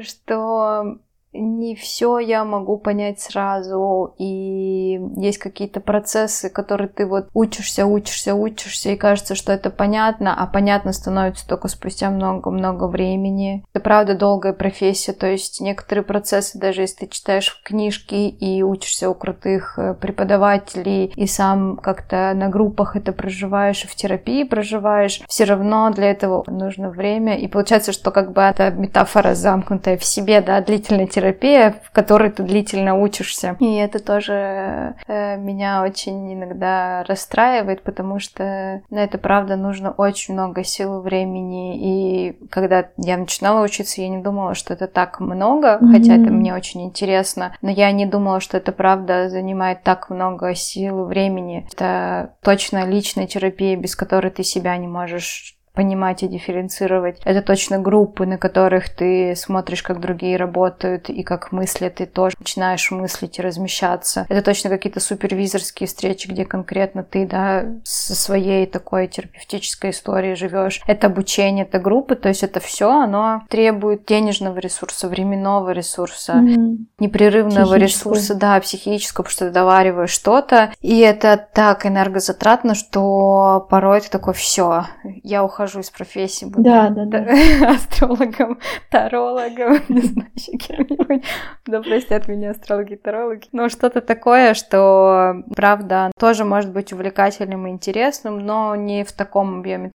Что 0.00 0.98
не 1.32 1.74
все 1.74 2.18
я 2.18 2.44
могу 2.44 2.78
понять 2.78 3.20
сразу, 3.20 4.14
и 4.18 5.00
есть 5.16 5.38
какие-то 5.38 5.80
процессы, 5.80 6.50
которые 6.50 6.88
ты 6.88 7.06
вот 7.06 7.28
учишься, 7.32 7.86
учишься, 7.86 8.34
учишься, 8.34 8.90
и 8.90 8.96
кажется, 8.96 9.34
что 9.34 9.52
это 9.52 9.70
понятно, 9.70 10.34
а 10.34 10.46
понятно 10.46 10.92
становится 10.92 11.46
только 11.46 11.68
спустя 11.68 12.10
много-много 12.10 12.86
времени. 12.86 13.64
Это 13.72 13.82
правда 13.82 14.14
долгая 14.14 14.52
профессия, 14.52 15.12
то 15.12 15.26
есть 15.26 15.60
некоторые 15.60 16.04
процессы, 16.04 16.58
даже 16.58 16.82
если 16.82 17.06
ты 17.06 17.12
читаешь 17.12 17.60
книжки 17.64 18.14
и 18.14 18.62
учишься 18.62 19.08
у 19.08 19.14
крутых 19.14 19.78
э, 19.78 19.94
преподавателей, 19.94 21.12
и 21.16 21.26
сам 21.26 21.76
как-то 21.76 22.32
на 22.34 22.48
группах 22.48 22.96
это 22.96 23.12
проживаешь, 23.12 23.84
и 23.84 23.88
в 23.88 23.94
терапии 23.94 24.44
проживаешь, 24.44 25.22
все 25.28 25.44
равно 25.44 25.90
для 25.90 26.10
этого 26.10 26.44
нужно 26.46 26.90
время, 26.90 27.38
и 27.38 27.48
получается, 27.48 27.92
что 27.92 28.10
как 28.10 28.32
бы 28.32 28.42
это 28.42 28.70
метафора 28.70 29.34
замкнутая 29.34 29.96
в 29.96 30.04
себе, 30.04 30.40
да, 30.40 30.60
длительной 30.60 31.06
терапии, 31.06 31.21
терапия, 31.22 31.76
в 31.84 31.92
которой 31.92 32.30
ты 32.30 32.42
длительно 32.42 32.98
учишься. 32.98 33.56
И 33.60 33.76
это 33.76 34.00
тоже 34.00 34.96
э, 35.06 35.36
меня 35.36 35.82
очень 35.84 36.34
иногда 36.34 37.04
расстраивает, 37.04 37.82
потому 37.82 38.18
что 38.18 38.82
на 38.90 38.98
это, 38.98 39.18
правда, 39.18 39.56
нужно 39.56 39.92
очень 39.92 40.34
много 40.34 40.64
сил 40.64 40.98
и 40.98 41.02
времени. 41.02 41.76
И 41.78 42.38
когда 42.50 42.86
я 42.96 43.16
начинала 43.16 43.62
учиться, 43.62 44.00
я 44.00 44.08
не 44.08 44.18
думала, 44.18 44.54
что 44.54 44.74
это 44.74 44.88
так 44.88 45.20
много, 45.20 45.78
mm-hmm. 45.80 45.92
хотя 45.92 46.14
это 46.14 46.30
мне 46.30 46.54
очень 46.54 46.82
интересно, 46.82 47.54
но 47.62 47.70
я 47.70 47.92
не 47.92 48.06
думала, 48.06 48.40
что 48.40 48.56
это, 48.56 48.72
правда, 48.72 49.28
занимает 49.28 49.84
так 49.84 50.10
много 50.10 50.54
сил 50.56 51.04
и 51.04 51.08
времени. 51.08 51.66
Это 51.72 52.34
точно 52.42 52.84
личная 52.84 53.28
терапия, 53.28 53.76
без 53.76 53.94
которой 53.94 54.30
ты 54.30 54.42
себя 54.42 54.76
не 54.76 54.88
можешь 54.88 55.56
понимать 55.74 56.22
и 56.22 56.28
дифференцировать. 56.28 57.20
Это 57.24 57.42
точно 57.42 57.78
группы, 57.78 58.26
на 58.26 58.38
которых 58.38 58.90
ты 58.90 59.34
смотришь, 59.36 59.82
как 59.82 60.00
другие 60.00 60.36
работают 60.36 61.08
и 61.08 61.22
как 61.22 61.52
мыслят, 61.52 62.00
и 62.00 62.06
тоже 62.06 62.36
начинаешь 62.38 62.90
мыслить 62.90 63.38
и 63.38 63.42
размещаться. 63.42 64.26
Это 64.28 64.42
точно 64.42 64.70
какие-то 64.70 65.00
супервизорские 65.00 65.86
встречи, 65.86 66.28
где 66.28 66.44
конкретно 66.44 67.02
ты, 67.02 67.26
да, 67.26 67.64
со 67.84 68.14
своей 68.14 68.66
такой 68.66 69.06
терапевтической 69.08 69.90
историей 69.90 70.34
живешь. 70.34 70.82
Это 70.86 71.06
обучение, 71.06 71.64
это 71.64 71.78
группы, 71.78 72.16
то 72.16 72.28
есть 72.28 72.42
это 72.42 72.60
все, 72.60 72.90
оно 72.90 73.42
требует 73.48 74.04
денежного 74.04 74.58
ресурса, 74.58 75.08
временного 75.08 75.70
ресурса, 75.70 76.34
mm-hmm. 76.34 76.76
непрерывного 76.98 77.76
ресурса, 77.76 78.34
да, 78.34 78.60
психического, 78.60 79.24
потому 79.24 79.32
что 79.32 79.46
ты 79.46 79.52
довариваешь 79.52 80.10
что-то, 80.10 80.72
и 80.80 80.98
это 80.98 81.48
так 81.52 81.86
энергозатратно, 81.86 82.74
что 82.74 83.66
порой 83.70 84.02
ты 84.02 84.10
такой, 84.10 84.34
все, 84.34 84.84
я 85.22 85.42
ухожу 85.42 85.61
ухожу 85.62 85.80
из 85.80 85.90
профессии, 85.90 86.46
буду 86.46 86.62
да, 86.62 86.90
да, 86.96 87.04
да. 87.04 87.26
астрологом, 87.70 88.58
тарологом, 88.90 89.78
не 89.88 90.00
знаю, 90.00 90.30
еще 90.34 90.52
кем-нибудь. 90.52 91.24
Да 91.66 91.82
простят 91.82 92.28
меня 92.28 92.50
астрологи 92.50 92.96
тарологи. 92.96 93.48
Но 93.52 93.68
что-то 93.68 94.00
такое, 94.00 94.54
что, 94.54 95.42
правда, 95.54 96.10
тоже 96.18 96.44
может 96.44 96.72
быть 96.72 96.92
увлекательным 96.92 97.66
и 97.66 97.70
интересным, 97.70 98.38
но 98.38 98.74
не 98.74 99.04
в 99.04 99.12
таком 99.12 99.60
объеме 99.60 99.92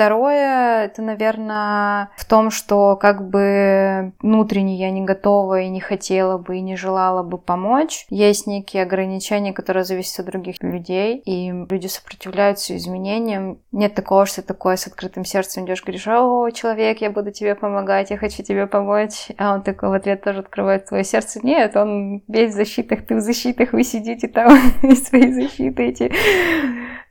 Второе, 0.00 0.84
это, 0.86 1.02
наверное, 1.02 2.08
в 2.16 2.24
том, 2.24 2.50
что 2.50 2.96
как 2.96 3.28
бы 3.28 4.14
внутренне 4.20 4.76
я 4.76 4.90
не 4.90 5.02
готова 5.02 5.60
и 5.60 5.68
не 5.68 5.80
хотела 5.80 6.38
бы, 6.38 6.56
и 6.56 6.62
не 6.62 6.74
желала 6.74 7.22
бы 7.22 7.36
помочь. 7.36 8.06
Есть 8.08 8.46
некие 8.46 8.84
ограничения, 8.84 9.52
которые 9.52 9.84
зависят 9.84 10.20
от 10.20 10.24
других 10.24 10.56
людей, 10.62 11.18
и 11.18 11.52
люди 11.68 11.86
сопротивляются 11.86 12.74
изменениям. 12.78 13.58
Нет 13.72 13.94
такого, 13.94 14.24
что 14.24 14.40
такое 14.40 14.76
с 14.76 14.86
открытым 14.86 15.26
сердцем 15.26 15.66
идешь, 15.66 15.82
говоришь, 15.82 16.08
о, 16.08 16.48
человек, 16.48 17.02
я 17.02 17.10
буду 17.10 17.30
тебе 17.30 17.54
помогать, 17.54 18.08
я 18.08 18.16
хочу 18.16 18.42
тебе 18.42 18.66
помочь. 18.66 19.28
А 19.36 19.52
он 19.52 19.62
такой 19.62 19.90
в 19.90 19.92
ответ 19.92 20.24
тоже 20.24 20.38
открывает 20.38 20.86
твое 20.86 21.04
сердце. 21.04 21.40
Нет, 21.42 21.76
он 21.76 22.22
весь 22.26 22.54
в 22.54 22.56
защитах, 22.56 23.04
ты 23.04 23.16
в 23.16 23.20
защитах, 23.20 23.74
вы 23.74 23.84
сидите 23.84 24.28
там, 24.28 24.48
свои 24.94 25.30
защиты 25.30 25.82
эти 25.82 26.10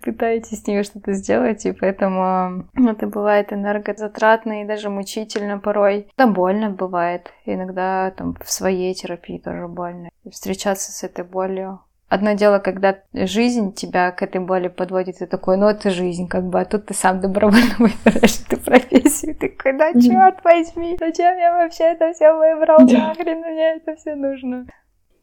пытаетесь 0.01 0.61
с 0.61 0.67
ними 0.67 0.83
что-то 0.83 1.13
сделать, 1.13 1.65
и 1.65 1.71
поэтому 1.71 2.67
это 2.87 3.07
бывает 3.07 3.51
энергозатратно 3.51 4.61
и 4.61 4.65
даже 4.65 4.89
мучительно 4.89 5.59
порой. 5.59 6.07
Да, 6.17 6.27
больно 6.27 6.69
бывает. 6.69 7.31
Иногда 7.45 8.11
там 8.11 8.35
в 8.41 8.51
своей 8.51 8.93
терапии 8.93 9.37
тоже 9.37 9.67
больно. 9.67 10.09
И 10.23 10.29
встречаться 10.29 10.91
с 10.91 11.03
этой 11.03 11.25
болью. 11.25 11.81
Одно 12.09 12.33
дело, 12.33 12.57
когда 12.57 12.97
жизнь 13.13 13.73
тебя 13.73 14.11
к 14.11 14.23
этой 14.23 14.41
боли 14.41 14.67
подводит, 14.67 15.21
и 15.21 15.27
такой, 15.27 15.57
ну 15.57 15.67
это 15.67 15.91
жизнь, 15.91 16.27
как 16.27 16.43
бы, 16.43 16.59
а 16.59 16.65
тут 16.65 16.87
ты 16.87 16.95
сам 16.95 17.19
добровольно 17.21 17.75
выбираешь 17.77 18.41
эту 18.47 18.59
профессию, 18.59 19.35
ты 19.35 19.49
такой, 19.49 19.77
да 19.77 19.93
черт 19.93 20.43
возьми, 20.43 20.97
зачем 20.99 21.37
я 21.37 21.53
вообще 21.53 21.83
это 21.83 22.11
все 22.13 22.33
выбрал, 22.33 22.79
нахрен 22.79 23.41
мне 23.41 23.75
это 23.75 23.95
все 23.95 24.15
нужно. 24.15 24.65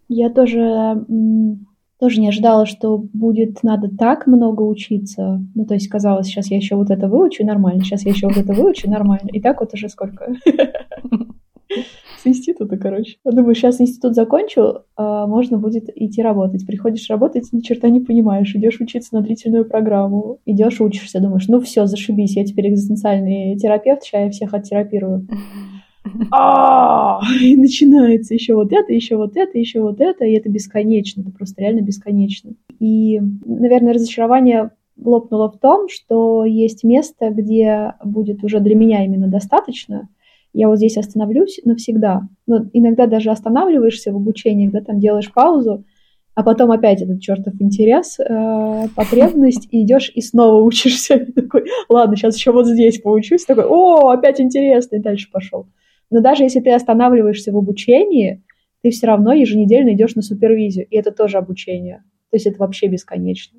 Я 0.07 0.31
тоже 0.31 0.61
тоже 1.99 2.21
не 2.21 2.29
ожидала, 2.29 2.67
что 2.67 2.99
будет 2.99 3.63
надо 3.63 3.89
так 3.89 4.27
много 4.27 4.63
учиться. 4.63 5.43
Ну, 5.55 5.65
то 5.65 5.75
есть 5.75 5.89
казалось, 5.89 6.27
сейчас 6.27 6.51
я 6.51 6.57
еще 6.57 6.77
вот 6.77 6.91
это 6.91 7.09
выучу, 7.09 7.45
нормально, 7.45 7.83
сейчас 7.83 8.05
я 8.05 8.13
еще 8.13 8.27
вот 8.27 8.37
это 8.37 8.53
выучу, 8.53 8.91
нормально. 8.91 9.29
И 9.33 9.41
так 9.41 9.61
вот 9.61 9.73
уже 9.75 9.89
сколько? 9.89 10.35
С 12.23 12.27
института, 12.27 12.77
короче. 12.77 13.17
Я 13.25 13.33
думаю, 13.33 13.55
сейчас 13.55 13.81
институт 13.81 14.15
закончу, 14.15 14.83
а 14.97 15.27
можно 15.27 15.59
будет 15.59 15.89
идти 15.95 16.23
работать. 16.23 16.67
Приходишь 16.67 17.09
работать, 17.11 17.53
ни 17.53 17.61
черта 17.61 17.89
не 17.89 18.01
понимаешь. 18.01 18.55
Идешь 18.55 18.81
учиться 18.81 19.15
на 19.15 19.23
длительную 19.23 19.65
программу. 19.65 20.39
Идешь, 20.47 20.81
учишься, 20.81 21.21
думаешь, 21.21 21.49
ну 21.49 21.61
все, 21.61 21.87
зашибись, 21.87 22.37
я 22.37 22.45
теперь 22.45 22.71
экзистенциальный 22.71 23.57
терапевт, 23.57 24.03
сейчас 24.03 24.23
я 24.23 24.31
всех 24.31 24.55
оттерапирую. 24.55 25.27
А, 26.31 27.21
и 27.41 27.57
начинается 27.57 28.35
еще 28.35 28.55
вот 28.55 28.73
это, 28.73 28.93
еще 28.93 29.17
вот 29.17 29.37
это, 29.37 29.59
еще 29.59 29.81
вот 29.81 30.01
это, 30.01 30.25
и 30.25 30.33
это 30.33 30.49
бесконечно, 30.49 31.23
это 31.23 31.31
просто 31.31 31.63
реально 31.63 31.81
бесконечно. 31.81 32.55
И, 32.79 33.21
наверное, 33.45 33.95
разочарование 33.95 34.71
лопнуло 35.03 35.51
в 35.51 35.59
том, 35.59 35.89
что 35.89 36.45
есть 36.45 36.85
место, 36.85 37.31
где 37.31 37.95
будет 38.05 38.43
уже 38.45 38.61
для 38.61 38.75
меня 38.75 39.05
именно 39.05 39.29
достаточно. 39.29 40.09
Я 40.53 40.69
вот 40.69 40.79
здесь 40.79 40.97
остановлюсь 40.97 41.61
навсегда. 41.65 42.29
Но 42.47 42.65
иногда 42.73 43.07
даже 43.07 43.31
останавливаешься 43.31 44.13
в 44.13 44.17
обучении, 44.17 44.67
когда 44.67 44.87
там 44.87 45.01
делаешь 45.01 45.33
паузу, 45.33 45.85
а 46.35 46.43
потом 46.43 46.71
опять 46.71 47.03
этот 47.03 47.21
чертов 47.21 47.55
интерес, 47.61 48.19
э, 48.21 48.89
потребность, 48.95 49.69
и 49.71 49.83
идешь 49.83 50.11
и 50.15 50.21
снова 50.21 50.63
учишься. 50.63 51.27
Такой, 51.35 51.65
ладно, 51.89 52.17
сейчас 52.17 52.37
еще 52.37 52.53
вот 52.53 52.67
здесь 52.67 53.01
поучусь. 53.01 53.45
Такой, 53.45 53.65
о, 53.65 54.09
опять 54.09 54.41
интересно, 54.41 54.97
и 54.97 55.01
дальше 55.01 55.29
пошел. 55.31 55.67
Но 56.11 56.21
даже 56.21 56.45
если 56.45 56.61
ты 56.61 56.73
останавливаешься 56.73 57.53
в 57.53 57.57
обучении, 57.57 58.43
ты 58.83 58.91
все 58.91 59.07
равно 59.07 59.33
еженедельно 59.33 59.95
идешь 59.95 60.15
на 60.15 60.23
супервизию, 60.23 60.87
и 60.87 60.97
это 60.97 61.11
тоже 61.11 61.39
обучение. 61.39 62.05
То 62.31 62.37
есть 62.37 62.47
это 62.47 62.59
вообще 62.59 62.87
бесконечно. 62.87 63.59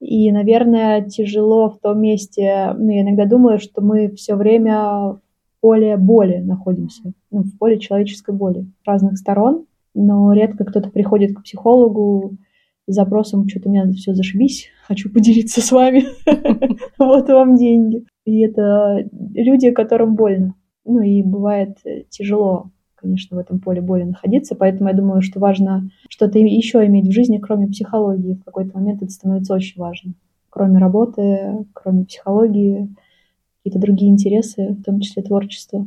И, 0.00 0.30
наверное, 0.30 1.02
тяжело 1.02 1.70
в 1.70 1.78
том 1.78 2.00
месте, 2.00 2.74
ну, 2.76 2.90
я 2.90 3.00
иногда 3.00 3.24
думаю, 3.24 3.58
что 3.58 3.80
мы 3.80 4.10
все 4.10 4.34
время 4.34 4.74
в 4.74 5.20
поле 5.60 5.96
боли 5.96 6.36
находимся, 6.36 7.12
ну, 7.30 7.42
в 7.42 7.58
поле 7.58 7.78
человеческой 7.78 8.34
боли 8.34 8.66
разных 8.84 9.16
сторон, 9.16 9.66
но 9.94 10.32
редко 10.34 10.64
кто-то 10.64 10.90
приходит 10.90 11.34
к 11.34 11.42
психологу 11.42 12.36
с 12.86 12.94
запросом, 12.94 13.48
что-то 13.48 13.70
у 13.70 13.72
меня 13.72 13.90
все 13.92 14.14
зашибись, 14.14 14.68
хочу 14.86 15.10
поделиться 15.10 15.62
с 15.62 15.72
вами, 15.72 16.04
вот 16.98 17.28
вам 17.28 17.56
деньги. 17.56 18.04
И 18.26 18.40
это 18.40 19.08
люди, 19.34 19.70
которым 19.70 20.14
больно. 20.14 20.54
Ну 20.86 21.02
и 21.02 21.22
бывает 21.22 21.78
э, 21.84 22.04
тяжело, 22.08 22.70
конечно, 22.94 23.36
в 23.36 23.40
этом 23.40 23.60
поле 23.60 23.80
боли 23.80 24.04
находиться, 24.04 24.54
поэтому 24.54 24.88
я 24.88 24.94
думаю, 24.94 25.20
что 25.20 25.40
важно 25.40 25.90
что-то 26.08 26.38
еще 26.38 26.86
иметь 26.86 27.08
в 27.08 27.12
жизни, 27.12 27.38
кроме 27.38 27.66
психологии. 27.66 28.34
В 28.34 28.44
какой-то 28.44 28.78
момент 28.78 29.02
это 29.02 29.10
становится 29.10 29.54
очень 29.54 29.80
важно. 29.80 30.14
Кроме 30.48 30.78
работы, 30.78 31.66
кроме 31.74 32.04
психологии, 32.04 32.88
какие-то 33.58 33.84
другие 33.84 34.10
интересы, 34.10 34.76
в 34.80 34.82
том 34.84 35.00
числе 35.00 35.22
творчество. 35.22 35.86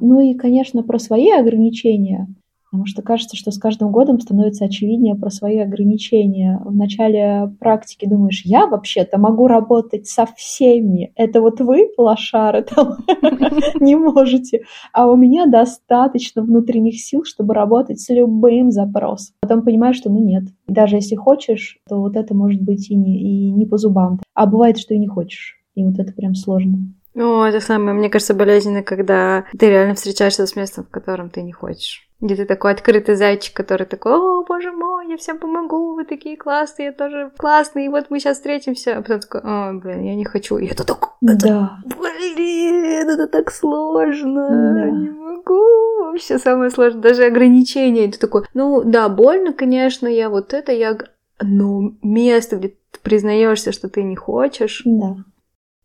Ну 0.00 0.20
и, 0.20 0.34
конечно, 0.34 0.82
про 0.82 0.98
свои 0.98 1.30
ограничения– 1.30 2.26
Потому 2.72 2.86
что 2.86 3.02
кажется, 3.02 3.36
что 3.36 3.50
с 3.50 3.58
каждым 3.58 3.92
годом 3.92 4.18
становится 4.18 4.64
очевиднее 4.64 5.14
про 5.14 5.28
свои 5.28 5.58
ограничения. 5.58 6.58
В 6.64 6.74
начале 6.74 7.54
практики 7.60 8.08
думаешь, 8.08 8.46
я 8.46 8.66
вообще-то 8.66 9.18
могу 9.18 9.46
работать 9.46 10.06
со 10.06 10.24
всеми. 10.24 11.12
Это 11.14 11.42
вот 11.42 11.60
вы, 11.60 11.90
лошары, 11.98 12.62
там 12.74 12.96
не 13.80 13.94
можете. 13.94 14.62
А 14.94 15.06
у 15.06 15.16
меня 15.16 15.44
достаточно 15.44 16.40
внутренних 16.40 16.98
сил, 16.98 17.24
чтобы 17.24 17.52
работать 17.52 18.00
с 18.00 18.08
любым 18.08 18.70
запросом. 18.70 19.34
Потом 19.42 19.60
понимаешь, 19.60 19.96
что 19.96 20.08
ну 20.08 20.24
нет. 20.24 20.44
Даже 20.66 20.96
если 20.96 21.14
хочешь, 21.14 21.78
то 21.86 22.00
вот 22.00 22.16
это 22.16 22.34
может 22.34 22.62
быть 22.62 22.90
и 22.90 22.94
не, 22.94 23.20
и 23.20 23.50
не 23.50 23.66
по 23.66 23.76
зубам. 23.76 24.18
А 24.32 24.46
бывает, 24.46 24.78
что 24.78 24.94
и 24.94 24.98
не 24.98 25.08
хочешь. 25.08 25.58
И 25.74 25.84
вот 25.84 25.98
это 25.98 26.14
прям 26.14 26.34
сложно. 26.34 26.78
Ну, 27.14 27.44
это 27.44 27.60
самое, 27.60 27.94
мне 27.94 28.08
кажется, 28.08 28.34
болезненно, 28.34 28.82
когда 28.82 29.44
ты 29.58 29.68
реально 29.68 29.94
встречаешься 29.94 30.46
с 30.46 30.56
местом, 30.56 30.84
в 30.84 30.90
котором 30.90 31.28
ты 31.28 31.42
не 31.42 31.52
хочешь. 31.52 32.08
Где 32.20 32.36
ты 32.36 32.44
такой 32.46 32.72
открытый 32.72 33.16
зайчик, 33.16 33.54
который 33.54 33.84
такой, 33.84 34.12
о, 34.12 34.44
боже 34.44 34.70
мой, 34.70 35.08
я 35.10 35.16
всем 35.16 35.38
помогу, 35.38 35.94
вы 35.94 36.04
такие 36.04 36.36
классные, 36.36 36.86
я 36.86 36.92
тоже 36.92 37.32
классный, 37.36 37.86
и 37.86 37.88
вот 37.88 38.06
мы 38.10 38.20
сейчас 38.20 38.36
встретимся. 38.36 38.96
А 38.96 39.02
потом 39.02 39.20
такой, 39.20 39.40
о, 39.42 39.72
блин, 39.74 40.04
я 40.04 40.14
не 40.14 40.24
хочу. 40.24 40.56
И 40.56 40.66
это 40.66 40.86
так, 40.86 41.14
да. 41.20 41.78
блин, 41.84 43.10
это 43.10 43.26
так 43.26 43.50
сложно, 43.50 44.48
да. 44.48 44.90
не 44.90 45.10
могу. 45.10 46.12
Вообще 46.12 46.38
самое 46.38 46.70
сложное, 46.70 47.02
даже 47.02 47.24
ограничения. 47.24 48.10
Ты 48.10 48.18
такой, 48.18 48.44
ну 48.54 48.82
да, 48.84 49.08
больно, 49.08 49.52
конечно, 49.52 50.06
я 50.06 50.30
вот 50.30 50.54
это, 50.54 50.72
я... 50.72 50.96
Но 51.40 51.92
место, 52.02 52.56
где 52.56 52.68
ты 52.68 53.00
признаешься, 53.02 53.72
что 53.72 53.88
ты 53.88 54.04
не 54.04 54.14
хочешь. 54.14 54.82
Да. 54.84 55.16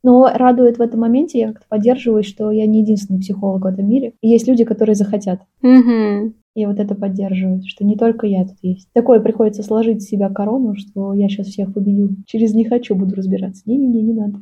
Но 0.04 0.30
радует 0.34 0.78
в 0.78 0.82
этом 0.82 1.02
моменте, 1.02 1.40
я 1.40 1.48
как-то 1.48 1.66
поддерживаю, 1.68 2.24
что 2.24 2.52
я 2.52 2.66
не 2.66 2.82
единственный 2.82 3.20
психолог 3.20 3.64
в 3.64 3.68
этом 3.68 3.90
мире. 3.90 4.14
И 4.22 4.30
есть 4.30 4.48
люди, 4.48 4.64
которые 4.64 4.96
захотят. 4.96 5.42
Угу. 5.62 6.34
И 6.56 6.66
вот 6.66 6.80
это 6.80 6.96
поддерживает, 6.96 7.66
что 7.66 7.86
не 7.86 7.96
только 7.96 8.26
я 8.26 8.44
тут 8.44 8.58
есть. 8.62 8.90
Такое 8.94 9.20
приходится 9.20 9.64
сложить 9.64 10.02
в 10.02 10.10
себя 10.10 10.30
корону, 10.30 10.76
что 10.76 11.14
я 11.14 11.30
сейчас 11.30 11.48
всех 11.48 11.74
победю. 11.74 12.16
Через 12.26 12.54
«не 12.54 12.66
хочу» 12.66 12.96
буду 12.96 13.16
разбираться. 13.16 13.64
Не-не-не, 13.66 14.02
не 14.02 14.14
надо. 14.14 14.40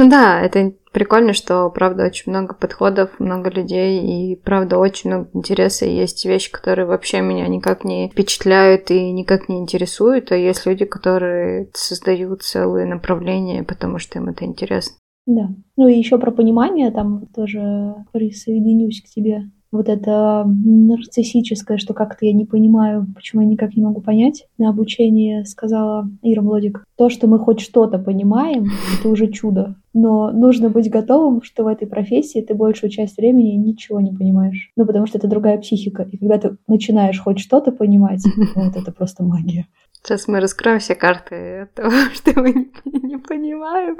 Ну 0.00 0.08
да, 0.08 0.40
это 0.40 0.72
прикольно, 0.92 1.34
что, 1.34 1.68
правда, 1.68 2.06
очень 2.06 2.32
много 2.32 2.54
подходов, 2.54 3.20
много 3.20 3.50
людей, 3.50 4.32
и, 4.32 4.34
правда, 4.34 4.78
очень 4.78 5.10
много 5.10 5.28
интереса. 5.34 5.84
И 5.84 5.94
есть 5.94 6.24
вещи, 6.24 6.50
которые 6.50 6.86
вообще 6.86 7.20
меня 7.20 7.46
никак 7.48 7.84
не 7.84 8.08
впечатляют 8.08 8.90
и 8.90 9.12
никак 9.12 9.50
не 9.50 9.58
интересуют, 9.58 10.32
а 10.32 10.36
есть 10.36 10.64
люди, 10.64 10.86
которые 10.86 11.68
создают 11.74 12.42
целые 12.42 12.86
направления, 12.86 13.62
потому 13.62 13.98
что 13.98 14.18
им 14.18 14.30
это 14.30 14.46
интересно. 14.46 14.96
Да. 15.26 15.50
Ну 15.76 15.86
и 15.86 15.98
еще 15.98 16.16
про 16.18 16.30
понимание, 16.30 16.90
там 16.92 17.26
тоже 17.26 17.94
присоединюсь 18.10 19.02
к 19.02 19.14
тебе 19.14 19.50
вот 19.72 19.88
это 19.88 20.44
нарциссическое, 20.46 21.78
что 21.78 21.94
как-то 21.94 22.26
я 22.26 22.32
не 22.32 22.44
понимаю, 22.44 23.06
почему 23.14 23.42
я 23.42 23.48
никак 23.48 23.76
не 23.76 23.82
могу 23.82 24.00
понять. 24.00 24.46
На 24.58 24.70
обучении 24.70 25.44
сказала 25.44 26.08
Ира 26.22 26.42
Млодик, 26.42 26.84
то, 26.96 27.08
что 27.08 27.26
мы 27.26 27.38
хоть 27.38 27.60
что-то 27.60 27.98
понимаем, 27.98 28.68
это 28.98 29.08
уже 29.08 29.28
чудо. 29.28 29.76
Но 29.92 30.30
нужно 30.30 30.70
быть 30.70 30.90
готовым, 30.90 31.42
что 31.42 31.64
в 31.64 31.66
этой 31.66 31.86
профессии 31.86 32.40
ты 32.40 32.54
большую 32.54 32.90
часть 32.90 33.16
времени 33.16 33.54
ничего 33.54 34.00
не 34.00 34.12
понимаешь. 34.12 34.70
Ну, 34.76 34.86
потому 34.86 35.06
что 35.06 35.18
это 35.18 35.28
другая 35.28 35.58
психика. 35.58 36.02
И 36.02 36.16
когда 36.16 36.38
ты 36.38 36.56
начинаешь 36.66 37.20
хоть 37.20 37.38
что-то 37.38 37.72
понимать, 37.72 38.24
вот 38.54 38.76
это 38.76 38.92
просто 38.92 39.22
магия. 39.22 39.66
Сейчас 40.02 40.28
мы 40.28 40.40
раскроем 40.40 40.78
все 40.78 40.94
карты 40.94 41.68
того, 41.74 41.90
что 42.14 42.40
мы 42.40 42.70
не 42.84 43.18
понимаем, 43.18 43.96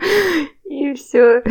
и 0.64 0.94
все. 0.94 1.42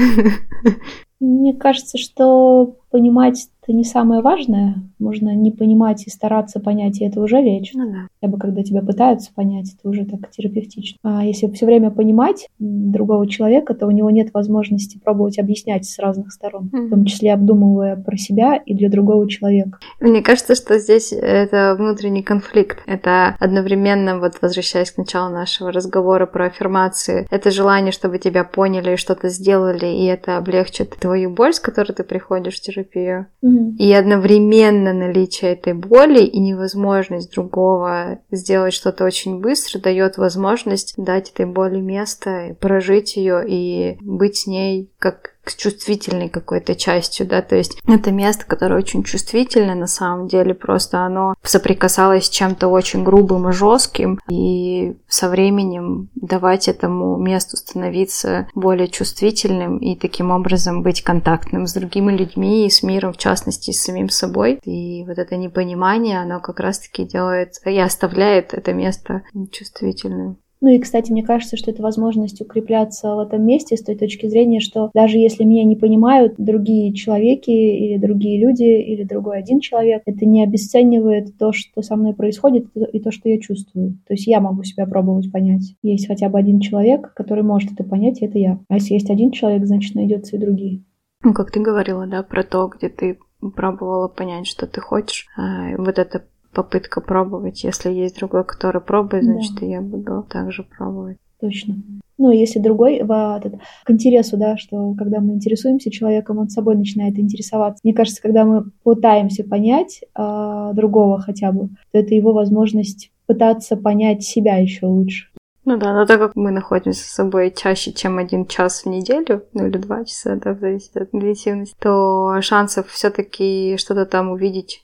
Мне 1.19 1.53
кажется, 1.53 1.97
что 1.97 2.77
понимать 2.91 3.49
это 3.69 3.77
не 3.77 3.83
самое 3.83 4.21
важное. 4.21 4.83
Можно 4.97 5.35
не 5.35 5.51
понимать 5.51 6.07
и 6.07 6.09
стараться 6.09 6.59
понять, 6.59 6.99
и 6.99 7.05
это 7.05 7.21
уже 7.21 7.39
лечит. 7.39 7.75
Ну, 7.75 7.91
да. 7.91 8.07
Я 8.19 8.27
бы, 8.27 8.39
когда 8.39 8.63
тебя 8.63 8.81
пытаются 8.81 9.31
понять, 9.33 9.75
это 9.77 9.87
уже 9.87 10.05
так 10.05 10.31
терапевтично. 10.31 10.97
А 11.03 11.23
если 11.23 11.47
все 11.51 11.67
время 11.67 11.91
понимать 11.91 12.47
другого 12.57 13.27
человека, 13.27 13.75
то 13.75 13.85
у 13.85 13.91
него 13.91 14.09
нет 14.09 14.33
возможности 14.33 14.97
пробовать 14.97 15.37
объяснять 15.37 15.85
с 15.85 15.99
разных 15.99 16.31
сторон, 16.31 16.71
mm-hmm. 16.73 16.87
в 16.87 16.89
том 16.89 17.05
числе 17.05 17.31
обдумывая 17.31 17.95
про 17.95 18.17
себя 18.17 18.55
и 18.55 18.73
для 18.73 18.89
другого 18.89 19.29
человека. 19.29 19.77
Мне 19.99 20.21
кажется, 20.21 20.55
что 20.55 20.79
здесь 20.79 21.13
это 21.13 21.75
внутренний 21.77 22.23
конфликт. 22.23 22.79
Это 22.87 23.35
одновременно, 23.39 24.19
вот 24.19 24.33
возвращаясь 24.41 24.91
к 24.91 24.97
началу 24.97 25.31
нашего 25.31 25.71
разговора 25.71 26.25
про 26.25 26.47
аффирмации, 26.47 27.27
это 27.29 27.51
желание, 27.51 27.91
чтобы 27.91 28.17
тебя 28.17 28.43
поняли 28.43 28.93
и 28.93 28.97
что-то 28.97 29.29
сделали, 29.29 29.85
и 29.85 30.05
это 30.05 30.37
облегчит 30.37 30.95
твою 30.99 31.29
боль, 31.29 31.53
с 31.53 31.59
которой 31.59 31.93
ты 31.93 32.03
приходишь 32.03 32.57
в 32.57 32.61
терапию. 32.61 33.27
Mm-hmm. 33.43 33.58
И 33.77 33.91
одновременно 33.93 34.93
наличие 34.93 35.53
этой 35.53 35.73
боли 35.73 36.23
и 36.23 36.39
невозможность 36.39 37.33
другого 37.33 38.19
сделать 38.31 38.73
что-то 38.73 39.05
очень 39.05 39.39
быстро 39.39 39.79
дает 39.79 40.17
возможность 40.17 40.93
дать 40.97 41.31
этой 41.31 41.45
боли 41.45 41.79
место, 41.79 42.55
прожить 42.59 43.15
ее 43.15 43.43
и 43.47 43.97
быть 44.01 44.37
с 44.37 44.47
ней 44.47 44.91
как 44.99 45.35
с 45.49 45.55
чувствительной 45.55 46.29
какой-то 46.29 46.75
частью, 46.75 47.27
да, 47.27 47.41
то 47.41 47.55
есть 47.55 47.79
это 47.87 48.11
место, 48.11 48.45
которое 48.45 48.75
очень 48.75 49.03
чувствительное 49.03 49.75
на 49.75 49.87
самом 49.87 50.27
деле, 50.27 50.53
просто 50.53 50.99
оно 50.99 51.35
соприкасалось 51.43 52.25
с 52.25 52.29
чем-то 52.29 52.67
очень 52.67 53.03
грубым 53.03 53.49
и 53.49 53.53
жестким, 53.53 54.19
и 54.29 54.95
со 55.07 55.29
временем 55.29 56.09
давать 56.15 56.67
этому 56.67 57.17
месту 57.17 57.57
становиться 57.57 58.47
более 58.55 58.87
чувствительным 58.87 59.77
и 59.77 59.95
таким 59.95 60.31
образом 60.31 60.83
быть 60.83 61.03
контактным 61.03 61.67
с 61.67 61.73
другими 61.73 62.11
людьми 62.11 62.65
и 62.65 62.69
с 62.69 62.83
миром, 62.83 63.13
в 63.13 63.17
частности, 63.17 63.71
с 63.71 63.83
самим 63.83 64.09
собой. 64.09 64.59
И 64.63 65.03
вот 65.05 65.17
это 65.17 65.35
непонимание, 65.35 66.21
оно 66.21 66.39
как 66.39 66.59
раз-таки 66.59 67.03
делает 67.05 67.55
и 67.65 67.79
оставляет 67.79 68.53
это 68.53 68.73
место 68.73 69.23
чувствительным. 69.51 70.37
Ну 70.61 70.69
и, 70.69 70.79
кстати, 70.79 71.11
мне 71.11 71.23
кажется, 71.23 71.55
что 71.55 71.71
это 71.71 71.81
возможность 71.81 72.41
укрепляться 72.41 73.15
в 73.15 73.19
этом 73.19 73.45
месте 73.45 73.77
с 73.77 73.83
той 73.83 73.95
точки 73.95 74.27
зрения, 74.27 74.59
что 74.59 74.91
даже 74.93 75.17
если 75.17 75.45
меня 75.45 75.63
не 75.63 75.77
понимают 75.77 76.35
другие 76.37 76.93
человеки 76.93 77.49
или 77.49 77.97
другие 77.97 78.41
люди 78.41 78.63
или 78.63 79.03
другой 79.03 79.39
один 79.39 79.61
человек, 79.61 80.01
это 80.05 80.25
не 80.25 80.43
обесценивает 80.43 81.37
то, 81.37 81.53
что 81.53 81.81
со 81.81 81.95
мной 81.95 82.13
происходит 82.13 82.67
и 82.75 82.99
то, 82.99 83.11
что 83.11 83.29
я 83.29 83.39
чувствую. 83.39 83.99
То 84.07 84.13
есть 84.13 84.27
я 84.27 84.41
могу 84.41 84.63
себя 84.63 84.85
пробовать 84.85 85.31
понять. 85.31 85.75
Есть 85.81 86.07
хотя 86.07 86.27
бы 86.27 86.37
один 86.37 86.59
человек, 86.59 87.13
который 87.13 87.43
может 87.43 87.71
это 87.71 87.83
понять, 87.85 88.21
и 88.21 88.25
это 88.25 88.37
я. 88.37 88.59
А 88.67 88.75
если 88.75 88.95
есть 88.95 89.09
один 89.09 89.31
человек, 89.31 89.65
значит, 89.65 89.95
найдется 89.95 90.35
и 90.35 90.39
другие. 90.39 90.83
Ну, 91.23 91.33
как 91.33 91.51
ты 91.51 91.61
говорила, 91.61 92.05
да, 92.05 92.23
про 92.23 92.43
то, 92.43 92.67
где 92.67 92.89
ты 92.89 93.17
пробовала 93.55 94.07
понять, 94.09 94.47
что 94.47 94.67
ты 94.67 94.81
хочешь. 94.81 95.27
А, 95.37 95.75
вот 95.77 95.99
это 95.99 96.25
попытка 96.53 97.01
пробовать. 97.01 97.63
Если 97.63 97.91
есть 97.91 98.17
другой, 98.17 98.43
который 98.43 98.81
пробует, 98.81 99.23
значит, 99.23 99.53
да. 99.59 99.65
и 99.65 99.69
я 99.69 99.81
буду 99.81 100.25
также 100.29 100.63
пробовать. 100.63 101.17
Точно. 101.39 101.75
Ну, 102.17 102.31
если 102.31 102.59
другой, 102.59 103.01
в, 103.01 103.37
этот, 103.37 103.61
к 103.85 103.91
интересу, 103.91 104.35
да, 104.35 104.57
что 104.57 104.93
когда 104.95 105.21
мы 105.21 105.35
интересуемся 105.35 105.89
человеком, 105.89 106.37
он 106.37 106.49
собой 106.49 106.75
начинает 106.75 107.17
интересоваться. 107.17 107.79
Мне 107.83 107.93
кажется, 107.93 108.21
когда 108.21 108.43
мы 108.43 108.65
пытаемся 108.83 109.45
понять 109.45 110.01
э, 110.03 110.71
другого 110.73 111.21
хотя 111.21 111.53
бы, 111.53 111.69
то 111.93 111.99
это 111.99 112.13
его 112.13 112.33
возможность 112.33 113.11
пытаться 113.25 113.77
понять 113.77 114.23
себя 114.23 114.57
еще 114.57 114.87
лучше. 114.87 115.29
Ну 115.65 115.77
да, 115.77 115.93
но 115.93 116.05
так 116.05 116.19
как 116.19 116.35
мы 116.35 116.51
находимся 116.51 117.03
с 117.03 117.11
собой 117.11 117.53
чаще, 117.55 117.91
чем 117.91 118.17
один 118.17 118.45
час 118.45 118.83
в 118.83 118.85
неделю, 118.87 119.43
ну 119.53 119.67
или 119.67 119.77
два 119.77 120.05
часа, 120.05 120.35
да, 120.35 120.53
в 120.53 120.59
зависимости 120.59 120.97
от 120.97 121.13
интенсивности, 121.13 121.75
то 121.79 122.41
шансов 122.41 122.87
все-таки 122.87 123.75
что-то 123.77 124.05
там 124.05 124.31
увидеть 124.31 124.83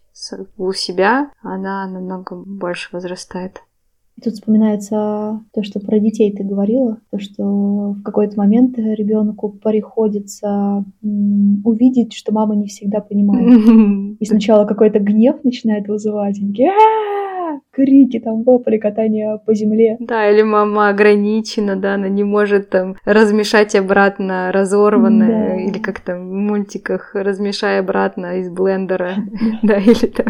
у 0.57 0.71
себя, 0.73 1.31
она 1.41 1.87
намного 1.87 2.35
больше 2.35 2.89
возрастает. 2.91 3.61
И 4.17 4.21
тут 4.21 4.33
вспоминается 4.33 5.41
то, 5.53 5.63
что 5.63 5.81
про 5.81 5.99
детей 5.99 6.31
ты 6.31 6.43
говорила, 6.43 6.99
то, 7.11 7.19
что 7.19 7.43
в 7.91 8.01
какой-то 8.01 8.37
момент 8.37 8.77
ребенку 8.77 9.49
приходится 9.49 10.85
увидеть, 11.01 12.13
что 12.13 12.33
мама 12.33 12.55
не 12.55 12.67
всегда 12.67 13.01
понимает. 13.01 14.15
И 14.19 14.25
сначала 14.25 14.65
какой-то 14.65 14.99
гнев 14.99 15.43
начинает 15.43 15.89
вызывать. 15.89 16.39
Такие, 16.39 16.71
крики, 17.75 18.19
там, 18.19 18.43
вопли, 18.43 18.77
катание 18.77 19.39
по 19.45 19.53
земле. 19.53 19.97
Да, 19.99 20.29
или 20.29 20.41
мама 20.41 20.89
ограничена, 20.89 21.75
да, 21.75 21.95
она 21.95 22.07
не 22.07 22.23
может 22.23 22.69
там 22.69 22.95
размешать 23.05 23.75
обратно 23.75 24.51
разорванное, 24.51 25.49
да. 25.49 25.61
или 25.61 25.79
как 25.79 25.99
там 25.99 26.29
в 26.29 26.33
мультиках 26.33 27.13
размешай 27.13 27.79
обратно 27.79 28.39
из 28.39 28.49
блендера, 28.49 29.15
да, 29.63 29.77
или 29.77 30.07
там 30.07 30.27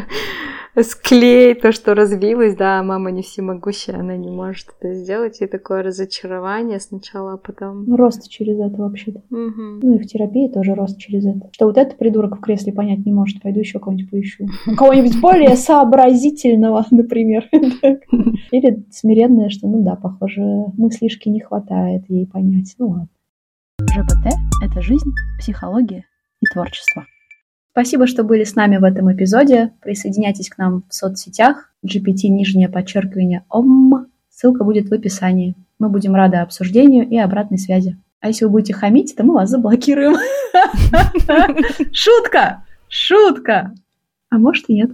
склей 0.83 1.53
то, 1.55 1.71
что 1.71 1.93
развилось, 1.93 2.55
да, 2.55 2.83
мама 2.83 3.11
не 3.11 3.21
всемогущая, 3.21 3.99
она 3.99 4.17
не 4.17 4.29
может 4.29 4.67
это 4.79 4.93
сделать, 4.93 5.41
и 5.41 5.47
такое 5.47 5.83
разочарование 5.83 6.79
сначала, 6.79 7.33
а 7.33 7.37
потом... 7.37 7.85
Ну, 7.85 7.95
рост 7.95 8.27
через 8.29 8.59
это 8.59 8.75
вообще-то. 8.77 9.19
Угу. 9.29 9.79
Ну 9.81 9.95
и 9.95 9.99
в 9.99 10.07
терапии 10.07 10.49
тоже 10.49 10.75
рост 10.75 10.97
через 10.97 11.25
это. 11.25 11.49
Что 11.51 11.67
вот 11.67 11.77
этот 11.77 11.97
придурок 11.97 12.37
в 12.37 12.41
кресле 12.41 12.73
понять 12.73 13.05
не 13.05 13.13
может, 13.13 13.41
пойду 13.41 13.59
еще 13.59 13.79
кого-нибудь 13.79 14.11
поищу. 14.11 14.45
Кого-нибудь 14.77 15.19
более 15.21 15.55
сообразительного, 15.55 16.85
например. 16.91 17.34
Или 18.51 18.85
смиренное, 18.91 19.49
что, 19.49 19.67
ну 19.67 19.83
да, 19.83 19.95
похоже, 19.95 20.41
мыслишки 20.77 21.29
не 21.29 21.39
хватает 21.39 22.03
ей 22.09 22.27
понять. 22.27 22.75
Ну 22.77 22.89
ладно. 22.89 23.09
ЖПТ– 23.81 24.33
это 24.63 24.81
жизнь, 24.81 25.11
психология 25.39 26.05
и 26.41 26.45
творчество. 26.53 27.05
Спасибо, 27.71 28.07
что 28.07 28.23
были 28.23 28.45
с 28.45 28.55
нами 28.55 28.77
в 28.77 28.85
этом 28.85 29.11
эпизоде. 29.13 29.73
Присоединяйтесь 29.81 30.49
к 30.49 30.57
нам 30.57 30.83
в 30.87 30.93
соцсетях 30.93 31.73
GPT 31.85 32.29
нижнее 32.29 32.69
подчеркивание 32.69 33.43
ОМ. 33.49 34.07
Ссылка 34.29 34.63
будет 34.63 34.89
в 34.89 34.93
описании. 34.93 35.55
Мы 35.77 35.89
будем 35.89 36.15
рады 36.15 36.37
обсуждению 36.37 37.05
и 37.07 37.17
обратной 37.17 37.57
связи. 37.57 37.97
А 38.21 38.27
если 38.29 38.45
вы 38.45 38.51
будете 38.51 38.73
хамить, 38.73 39.13
то 39.15 39.25
мы 39.25 39.33
вас 39.33 39.49
заблокируем. 39.49 40.15
Шутка! 41.91 42.63
Шутка! 42.87 43.73
А 44.29 44.37
может 44.37 44.69
и 44.69 44.73
нет. 44.73 44.91